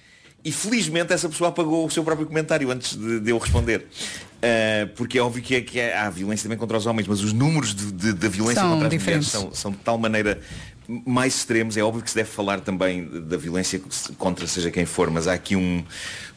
[0.45, 3.79] E felizmente essa pessoa apagou o seu próprio comentário antes de, de eu responder.
[3.79, 7.21] Uh, porque é óbvio que, é, que é- há violência também contra os homens, mas
[7.21, 9.33] os números de- de- da violência São contra as diferentes.
[9.33, 10.41] mulheres são, são de tal maneira
[10.87, 11.77] mais extremos.
[11.77, 13.81] É óbvio que se deve falar também da violência
[14.17, 15.83] contra seja quem for, mas há aqui um,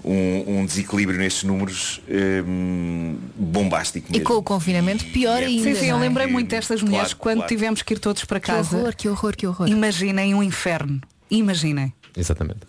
[0.05, 2.01] um, um desequilíbrio nestes números
[2.47, 4.25] um, bombástico E mesmo.
[4.27, 5.63] com o confinamento pior ainda.
[5.63, 6.09] Sim, sim, eu não é?
[6.09, 7.49] lembrei muito destas mulheres Claro, quando claro.
[7.49, 8.77] tivemos que ir todos para Que casa.
[8.77, 9.69] horror, que horror, que horror.
[9.69, 11.01] Imaginem um inferno.
[11.31, 11.93] Imaginem.
[12.17, 12.61] Exatamente.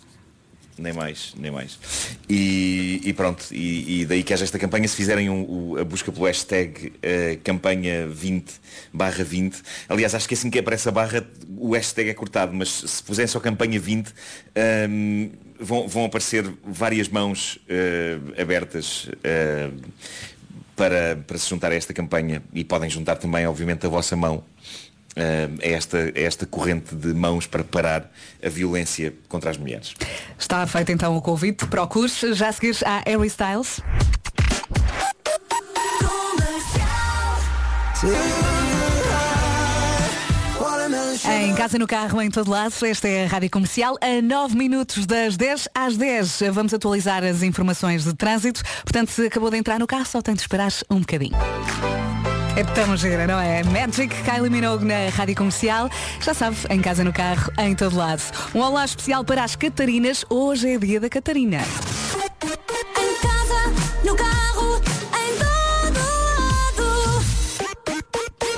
[0.78, 1.76] Nem mais, nem mais.
[2.28, 5.84] E, e pronto, e, e daí que haja esta campanha, se fizerem um- o- a
[5.84, 8.52] busca pelo hashtag eh, campanha 20
[8.92, 11.26] barra 20, aliás acho que assim que aparece a barra
[11.56, 14.12] o hashtag é cortado, mas se puserem só campanha 20
[14.54, 19.70] ehm, vão, vão aparecer várias mãos eh, abertas eh,
[20.76, 22.40] para, para se juntar a esta campanha.
[22.54, 24.44] E podem juntar também obviamente a vossa mão
[25.16, 28.10] a esta, a esta corrente de mãos para parar
[28.42, 29.94] a violência contra as mulheres.
[30.38, 31.66] Está feito então o convite.
[31.66, 33.80] Procure já a seguir à Harry Styles.
[41.26, 43.96] Em casa, no carro, em todo lado, esta é a Rádio Comercial.
[44.00, 48.62] A 9 minutos das 10 às 10 vamos atualizar as informações de trânsito.
[48.84, 51.36] Portanto, se acabou de entrar no carro, só tem de esperar um bocadinho.
[52.58, 53.62] É tão gira, não é?
[53.62, 55.88] Magic, Kylie Minogue na Rádio Comercial.
[56.20, 58.20] Já sabe, em casa, no carro, em todo lado.
[58.52, 60.24] Um olá especial para as Catarinas.
[60.28, 61.58] Hoje é dia da Catarina.
[61.58, 63.72] Em casa,
[64.04, 64.82] no carro,
[65.14, 66.00] em todo
[66.42, 67.22] lado.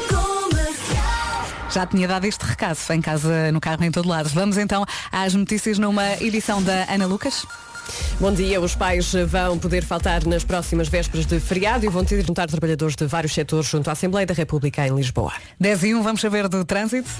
[0.08, 1.46] Comercial.
[1.70, 4.30] Já tinha dado este recado, em casa, no carro, em todo lado.
[4.30, 4.82] Vamos então
[5.12, 7.44] às notícias numa edição da Ana Lucas.
[8.20, 8.60] Bom dia.
[8.60, 12.46] Os pais vão poder faltar nas próximas vésperas de feriado e vão ter de juntar
[12.46, 15.32] trabalhadores de vários setores junto à Assembleia da República em Lisboa.
[15.58, 17.10] 10 e 1, vamos saber do trânsito.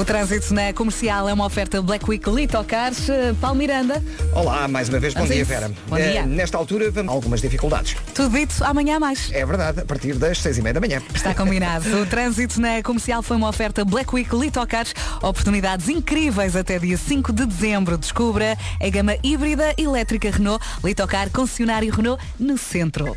[0.00, 3.06] O trânsito na comercial é uma oferta Black Week Litocars.
[3.10, 5.50] Eh, Paulo Miranda, Olá, mais uma vez, bom Vamos dia, isso.
[5.52, 5.70] Vera.
[5.88, 6.22] Bom Eh, dia.
[6.26, 7.96] nesta altura, vamos algumas dificuldades.
[8.14, 9.30] tudo dito, amanhã mais.
[9.30, 11.02] É verdade, a partir das seis e meia da manhã.
[11.14, 11.84] Está combinado.
[12.00, 14.94] O trânsito na comercial foi uma oferta Black Week Litocars.
[15.20, 17.98] Oportunidades incríveis até dia 5 de dezembro.
[17.98, 20.64] Descubra a gama híbrida elétrica Renault.
[20.82, 23.14] Litocar, concessionário Renault, no centro.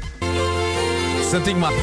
[1.31, 1.77] Santinho Mato.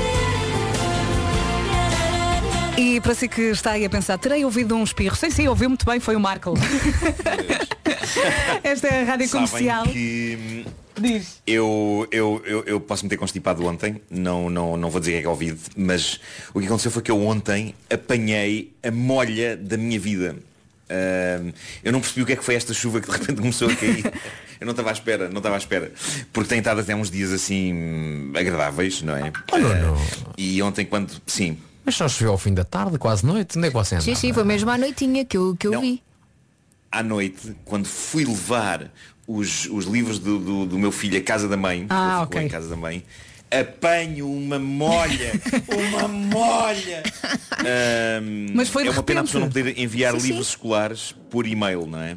[2.77, 5.15] E para si que está aí a pensar, terei ouvido um espirro.
[5.17, 6.55] Sim, sim, ouviu muito bem, foi o Marco.
[8.63, 9.85] Esta é a Rádio Comercial.
[9.87, 10.65] Sabem que hum,
[11.47, 15.19] eu, eu, eu, eu posso me ter constipado ontem, não, não, não vou dizer que
[15.19, 16.21] é Covid, mas
[16.53, 20.37] o que aconteceu foi que eu ontem apanhei a molha da minha vida.
[20.91, 21.53] Hum,
[21.85, 23.77] eu não percebi o que é que foi esta chuva que de repente começou a
[23.77, 24.05] cair.
[24.61, 25.93] Eu não estava à espera, não estava à espera.
[26.33, 29.29] Porque tem estado até uns dias assim hum, agradáveis, não é?
[29.29, 31.13] Uh, E ontem quando.
[31.27, 31.57] Sim.
[31.91, 33.59] Mas só choveu ao fim da tarde, quase noite.
[33.59, 34.05] Onde é que você anda?
[34.05, 36.01] Sim, sim, foi mesmo à noitinha que eu, que eu vi.
[36.93, 38.93] à noite, quando fui levar
[39.27, 42.37] os, os livros do, do, do meu filho à casa da mãe, Ah, ele ficou
[42.39, 42.43] ok.
[42.43, 43.03] em casa da mãe,
[43.51, 45.33] apanho uma molha,
[45.99, 47.03] uma molha.
[47.59, 49.33] Ahm, Mas foi de é uma pena a repente.
[49.33, 50.27] pessoa não poder enviar Sim, sim.
[50.29, 52.17] livros escolares por e-mail, não é?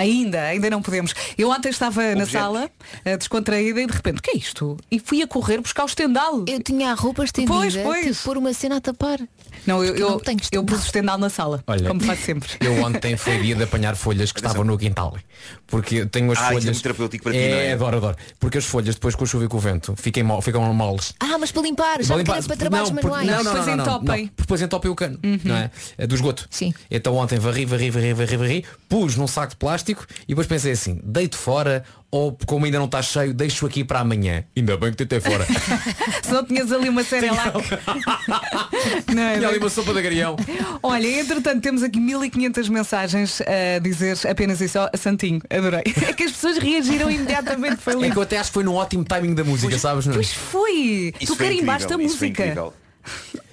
[0.00, 1.14] Ainda, ainda não podemos.
[1.36, 2.30] Eu ontem estava na Objetos.
[2.32, 2.70] sala,
[3.04, 4.76] eh, descontraída, e de repente, o que é isto?
[4.90, 6.44] E fui a correr buscar o estendal.
[6.48, 8.00] Eu tinha a roupa estendida, Pois, pois.
[8.04, 9.18] tive que pôr uma cena a tapar.
[9.66, 12.48] Não, eu, eu, não tenho eu pus o estendal na sala, Olha, como faço sempre.
[12.60, 15.18] Eu ontem foi dia de apanhar folhas que estavam no quintal.
[15.66, 16.64] Porque eu tenho as Ah, isso é folhas.
[16.64, 17.72] muito terapêutico para ti, é, não é?
[17.74, 18.16] adoro, adoro.
[18.38, 21.12] Porque as folhas depois com a chuva e com o vento ficam, mal, ficam moles.
[21.20, 23.26] Ah, mas para limpar, já que era para- para trabalhos não, manuais.
[23.26, 24.32] Não, não, Depois não, não, não, entopem.
[24.36, 25.40] Depois entopem o cano, Uhum.
[25.44, 25.70] não é?
[25.98, 26.46] É Do esgoto.
[26.50, 26.72] Sim.
[26.90, 29.89] Então ontem varri, varri, varri, varri, varri, pus num saco de plástico
[30.24, 34.00] e depois pensei assim, deito fora ou como ainda não está cheio, deixo aqui para
[34.00, 34.44] amanhã.
[34.56, 35.46] Ainda bem que tentei fora.
[36.22, 37.52] Se não tinhas ali uma série lá.
[39.14, 39.36] Não é?
[39.36, 40.36] Tinha ali uma sopa de agrião.
[40.82, 44.78] Olha, entretanto temos aqui 1500 mensagens a dizer apenas isso.
[44.78, 45.82] Ó, Santinho, adorei.
[46.08, 47.76] É que as pessoas reagiram imediatamente.
[47.76, 48.12] Foi É lindo.
[48.12, 50.06] que eu até acho que foi num ótimo timing da música, sabes?
[50.06, 50.16] Nuno?
[50.16, 51.14] Pois foi.
[51.20, 52.72] Isso tu foi carimbaste a música.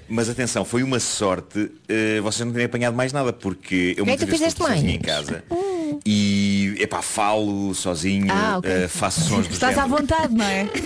[0.10, 4.08] Mas atenção, foi uma sorte eh, vocês não terem apanhado mais nada, porque eu É,
[4.08, 5.44] muitas tu vezes estou sozinho em casa
[6.06, 8.72] e epá, falo sozinho, Ah, ok.
[8.72, 10.02] eh, faço sons do Estás à género.
[10.02, 10.68] vontade, não é?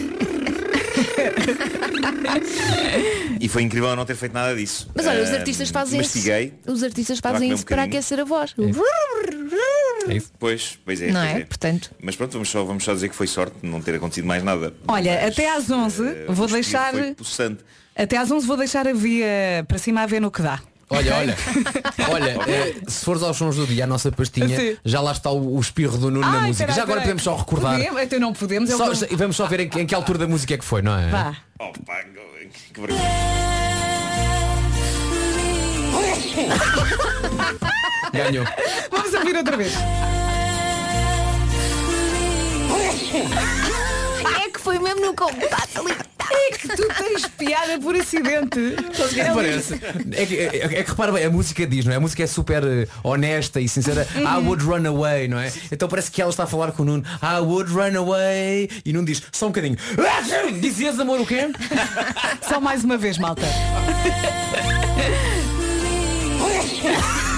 [3.40, 4.88] E foi incrível eu não ter feito nada disso.
[4.94, 6.20] Mas olha, os artistas fazem isso.
[6.68, 8.54] Os artistas fazem comer um isso para aquecer a voz.
[10.40, 11.12] Pois, pois é.
[11.12, 11.46] Não pois é?
[11.46, 11.92] Portanto.
[12.02, 14.44] Mas pronto, vamos só, vamos só dizer que foi sorte de não ter acontecido mais
[14.44, 14.74] nada.
[14.88, 17.64] Olha, até às 11 Eh, vou deixar Foi possante.
[18.02, 20.60] Até às 11 vou deixar a via para cima a ver no que dá.
[20.90, 21.38] Olha, olha,
[22.12, 24.78] olha, eh, se fores aos sons do dia, a nossa pastinha, Sim.
[24.84, 26.66] já lá está o, o espirro do Nuno na Ai, música.
[26.66, 27.04] peraí, já agora peraí.
[27.16, 27.78] podemos só recordar.
[27.78, 28.02] Podemos?
[28.02, 28.70] Então não podemos.
[28.70, 30.58] eu Só- vou- e vamos só ver em, que- em que altura da música é
[30.58, 31.08] que foi, não é?
[31.08, 31.34] Vá.
[31.60, 32.04] Oh, pá,
[32.74, 33.02] que vergonha.
[38.14, 38.46] Ganhou.
[38.90, 39.74] Vamos ouvir outra vez.
[44.44, 45.96] É que foi mesmo no compacto ali.
[46.32, 48.60] É que tu tens piada por acidente.
[49.18, 49.74] É parece?
[50.12, 51.98] É que, é, é que repara bem, a música diz, não é?
[51.98, 54.08] A música é super eh, honesta e sincera.
[54.16, 55.52] I would run away, não é?
[55.72, 57.04] Então parece que ela está a falar com o Nuno.
[57.22, 58.70] I would run away.
[58.86, 59.78] E Nuno diz, só um bocadinho.
[60.62, 61.52] Dizias amor o quê?
[62.48, 63.42] Só mais uma vez, malta.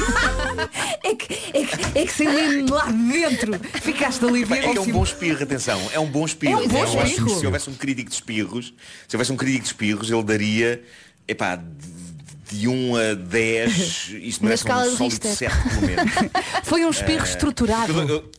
[1.04, 4.86] É que, é que, é que mesmo lá dentro ficaste ali ver É é um
[4.92, 6.54] bom espirro, atenção, é um bom espirro.
[6.62, 7.40] É um bom Eu acho que espirro.
[7.40, 8.74] Se houvesse um crítico de espirros,
[9.08, 10.84] se houvesse um crítico de espirros, ele daria,
[11.28, 15.32] epá, de, de 1 a 10, isto merece um sólido Richter.
[15.36, 16.12] 7 pelo menos.
[16.64, 17.92] Foi um espirro Eh, estruturado.
[17.94, 18.32] Eu, eu-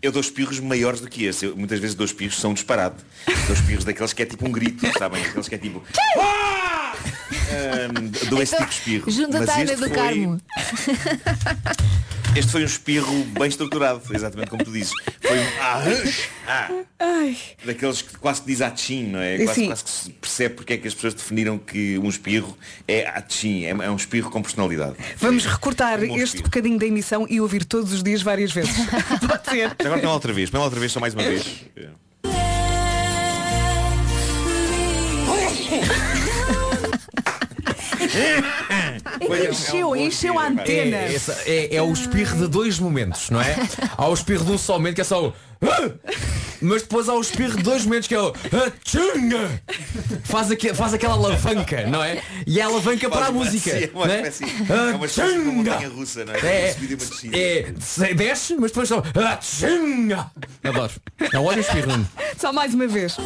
[0.00, 1.44] eu dou espirros maiores do que esse.
[1.46, 2.98] Eu, muitas vezes dou espirros são disparate.
[3.46, 5.20] Dou espirros daqueles que é tipo um grito, sabem?
[5.24, 5.82] Aqueles que é tipo.
[7.50, 9.10] "Ah!" Esse tipo de espirro.
[9.10, 10.40] Junta-te Mas à Ana este do foi- Carmo.
[12.36, 14.92] Este foi um espirro bem estruturado, exatamente como tu dizes.
[15.20, 15.82] Foi um ah,
[16.46, 16.70] ah,
[17.00, 17.36] Ai.
[17.64, 19.38] daqueles que quase que diz atchim, não é?
[19.38, 23.08] Quase, quase que se percebe porque é que as pessoas definiram que um espirro é
[23.08, 24.94] atchim, é, é um espirro com personalidade.
[25.16, 26.44] Vamos recortar Um este espirro.
[26.44, 28.76] bocadinho da emissão e ouvir todos os dias várias vezes.
[29.26, 29.74] Pode ser.
[29.84, 31.44] Agora lá outra vez, lá outra vez, só mais uma vez.
[39.50, 40.96] Encheu, encheu a antena.
[40.96, 43.56] É, essa- é- é o espirro de dois momentos, não é?
[43.96, 45.90] Há o espirro de um só momento que é só o "Ah!",
[46.62, 48.28] mas depois há o espirro de dois momentos que é o
[48.66, 49.60] "Atchunga!".
[50.24, 52.22] faz, aque- faz aquela alavanca, não é?
[52.46, 53.70] E é a alavanca para a música.
[53.70, 54.28] é uma não é?
[54.28, 55.52] espécie- é uma espécie de uma Atchunga!
[55.72, 56.38] montanha russa, não é?
[56.38, 57.38] É, Uma subida e uma descida.
[57.38, 59.02] é, se- desce, mas depois só
[59.32, 60.26] "Atchunga!".
[60.62, 60.92] Adoro.
[61.32, 62.08] É um ótimo espirro.
[62.38, 63.16] Só mais uma vez.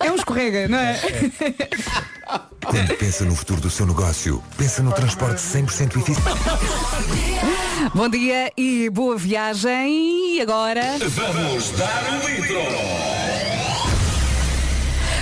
[0.00, 0.98] É um escorrega, não é?
[2.64, 6.20] Quando pensa no futuro do seu negócio, pensa no transporte 100% eficiente.
[7.94, 10.36] Bom dia e boa viagem.
[10.36, 10.98] E agora?
[10.98, 12.58] Vamos dar um litro.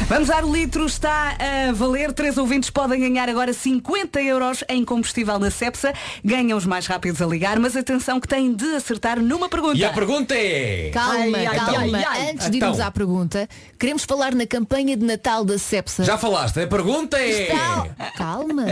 [0.08, 1.36] Vamos dar o litro, está
[1.68, 2.12] a valer.
[2.12, 5.92] Três ouvintes podem ganhar agora 50 euros em combustível na Cepsa.
[6.24, 9.76] Ganham os mais rápidos a ligar, mas atenção que têm de acertar numa pergunta.
[9.76, 10.90] E a pergunta é.
[10.94, 11.98] Calma, Ai, ai, calma.
[11.98, 12.30] ai, ai.
[12.30, 12.86] Antes de irmos Então.
[12.86, 13.48] à pergunta,
[13.80, 16.04] queremos falar na campanha de Natal da Cepsa.
[16.04, 17.46] Já falaste, a pergunta é.
[17.46, 18.64] Cal- Calma.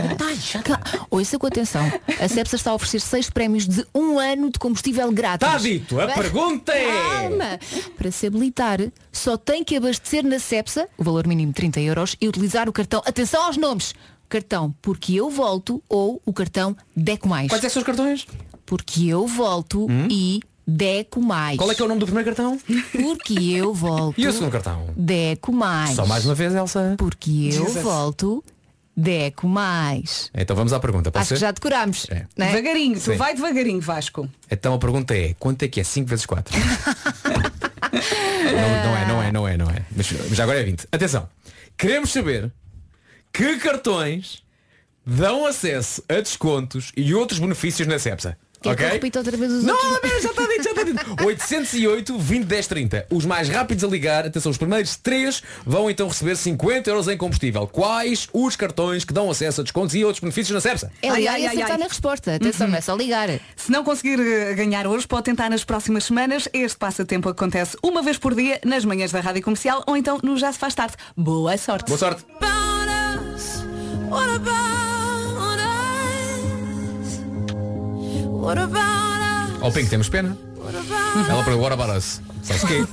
[0.63, 1.85] Cal- Ouça com atenção.
[2.17, 5.45] A Cepsa está a oferecer seis prémios de um ano de combustível grátis.
[5.45, 6.85] Está dito, a pergunta é.
[6.87, 7.59] Calma.
[7.97, 8.79] Para se habilitar,
[9.11, 13.01] só tem que abastecer na Cepsa, o valor mínimo 30 euros, e utilizar o cartão.
[13.05, 13.93] Atenção aos nomes.
[14.27, 17.47] Cartão Porque Eu Volto ou o cartão Deco Mais.
[17.47, 18.25] Quais é que são os cartões?
[18.65, 21.57] Porque Eu Volto e Deco Mais.
[21.57, 22.59] Qual é que é o nome do primeiro cartão?
[22.91, 24.19] Porque Eu Volto.
[24.19, 24.87] E o segundo cartão?
[24.97, 25.95] Deco Mais.
[25.95, 26.95] Só mais uma vez, Elsa.
[26.97, 27.83] Porque eu Jesus.
[27.83, 28.43] volto,
[28.97, 30.31] Deco Mais.
[30.33, 31.41] Então vamos à pergunta, pode Acho que ser?
[31.45, 32.07] já decorámos.
[32.09, 32.25] É.
[32.35, 32.47] né?
[32.51, 33.17] Devagarinho, tu Sim.
[33.17, 34.27] vai devagarinho, Vasco.
[34.49, 36.55] Então a pergunta é, quanto é que é 5 vezes 4?
[37.95, 39.85] não, não é, não é, não é, não é.
[39.95, 40.87] Mas já agora é 20.
[40.91, 41.29] Atenção.
[41.77, 42.51] Queremos saber
[43.33, 44.43] que cartões
[45.05, 48.37] dão acesso a descontos e outros benefícios na Cepsa.
[48.69, 48.85] Quer que ok?
[48.87, 50.11] eu repita outra vez os Não, outros?
[50.11, 51.25] não, já está dito, já está dito.
[51.25, 53.05] 808 20 10 30.
[53.11, 57.17] Os mais rápidos a ligar, atenção, os primeiros três vão então receber 50 euros em
[57.17, 57.67] combustível.
[57.67, 60.91] Quais os cartões que dão acesso a descontos e outros benefícios na Cepsa?
[61.01, 61.77] É ligar Ai, e ai, ai, acertar ai.
[61.77, 62.35] na resposta.
[62.35, 63.29] Atenção, não é só ligar.
[63.55, 66.47] Se não conseguir eh, ganhar hoje, pode tentar nas próximas semanas.
[66.53, 70.37] Este passatempo acontece uma vez por dia nas manhãs da Rádio Comercial ou então no
[70.37, 70.95] Já se faz tarde.
[71.15, 71.87] Boa sorte.
[71.87, 72.25] Boa sorte.
[79.61, 80.37] Ó Pink, temos pena.
[81.29, 82.21] Ela para agora para us.
[82.43, 82.85] Sabes o quê?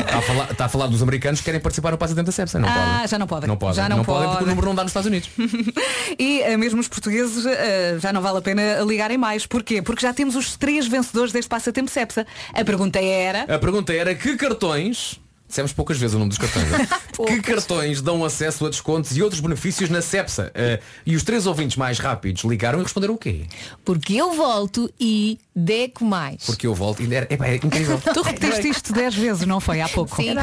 [0.00, 2.58] Está a, falar, está a falar dos americanos que querem participar no passatempo da Cepsa.
[2.58, 3.08] Não Ah, podem.
[3.08, 3.48] já não podem.
[3.48, 3.74] Não podem.
[3.76, 5.30] Já não podem porque o número não dá nos Estados Unidos.
[6.18, 9.44] E eh, mesmo os portugueses eh, já não vale a pena ligarem mais.
[9.46, 9.82] Porquê?
[9.82, 12.26] Porque já temos os três vencedores deste passatempo Cepsa.
[12.54, 13.42] A pergunta era.
[13.54, 16.66] A pergunta era que cartões Dissemos poucas vezes o nome dos cartões.
[16.72, 16.86] é?
[17.26, 20.50] que cartões dão acesso a descontos e outros benefícios na CEPSA?
[20.54, 23.46] Eh, e os três ouvintes mais rápidos ligaram e responderam o quê?
[23.84, 26.44] Porque eu volto e deco mais.
[26.44, 28.00] Porque eu volto e epá, é incrível.
[28.12, 29.80] Tu repetiste isto 10 vezes, não foi?
[29.80, 30.16] Há pouco.
[30.16, 30.34] Sim,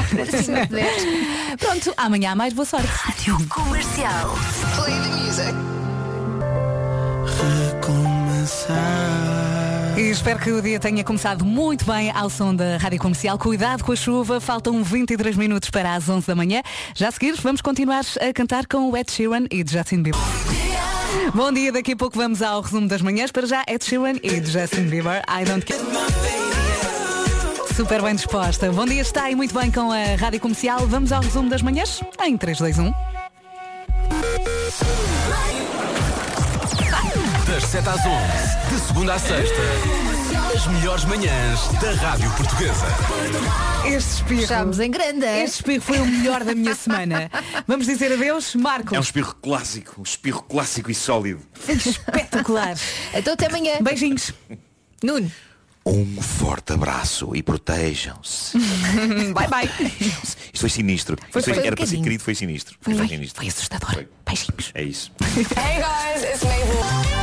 [0.44, 1.04] sim, dez.
[1.60, 2.88] Pronto, amanhã há mais boa sorte.
[2.88, 4.36] Rádio Comercial.
[4.76, 5.54] Play the music.
[9.96, 13.38] E espero que o dia tenha começado muito bem ao som da Rádio Comercial.
[13.38, 16.64] Cuidado com a chuva, faltam 23 minutos para as 11 da manhã.
[16.96, 20.20] Já a seguir, vamos continuar a cantar com o Ed Sheeran e Justin Bieber.
[21.36, 23.32] Bom dia, daqui a pouco vamos ao resumo das manhãs.
[23.32, 25.22] Para já, Ed Sheeran e Justin Bieber.
[25.30, 25.80] I don't care.
[27.76, 28.72] Super bem disposta.
[28.72, 30.88] Bom dia, está aí muito bem com a Rádio Comercial.
[30.88, 33.13] Vamos ao resumo das manhãs em 3, 2, 1.
[37.74, 39.56] 7 às 11, de segunda à sexta,
[40.56, 42.86] as melhores manhãs da Rádio Portuguesa.
[43.84, 44.42] Este espirro.
[44.44, 45.26] Estamos em grande.
[45.26, 47.32] Este espirro foi o melhor da minha semana.
[47.68, 48.94] Vamos dizer adeus, Marco.
[48.94, 51.42] É um espirro clássico, um espirro clássico e sólido.
[51.68, 52.78] Espetacular.
[53.12, 53.80] Então até amanhã.
[53.82, 54.32] Beijinhos.
[55.04, 55.32] Nuno.
[55.84, 58.56] Um forte abraço e protejam-se.
[59.34, 59.68] bye bye.
[60.00, 61.18] Isto foi sinistro.
[61.32, 62.78] Foi- Isto foi um era para ser querido, foi sinistro.
[62.80, 63.42] Foi, Foi, foi, sinistro.
[63.42, 64.06] foi assustador.
[64.24, 64.72] Beijinhos.
[64.76, 65.12] É isso.
[65.34, 67.23] Hey guys, it's Mabel.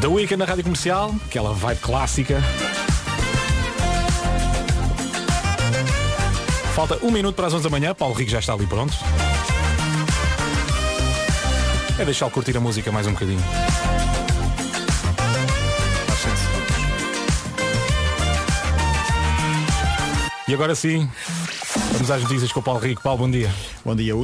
[0.00, 2.40] Da Weekend na Rádio Comercial, aquela vibe clássica.
[6.72, 8.94] Falta um minuto para as 11 da manhã, Paulo Rico já está ali pronto.
[11.98, 13.42] É deixá-lo curtir a música mais um bocadinho.
[20.46, 21.10] E agora sim,
[21.92, 23.02] vamos às notícias com o Paulo Rico.
[23.02, 23.52] Paulo, bom dia.
[23.84, 24.14] Bom dia.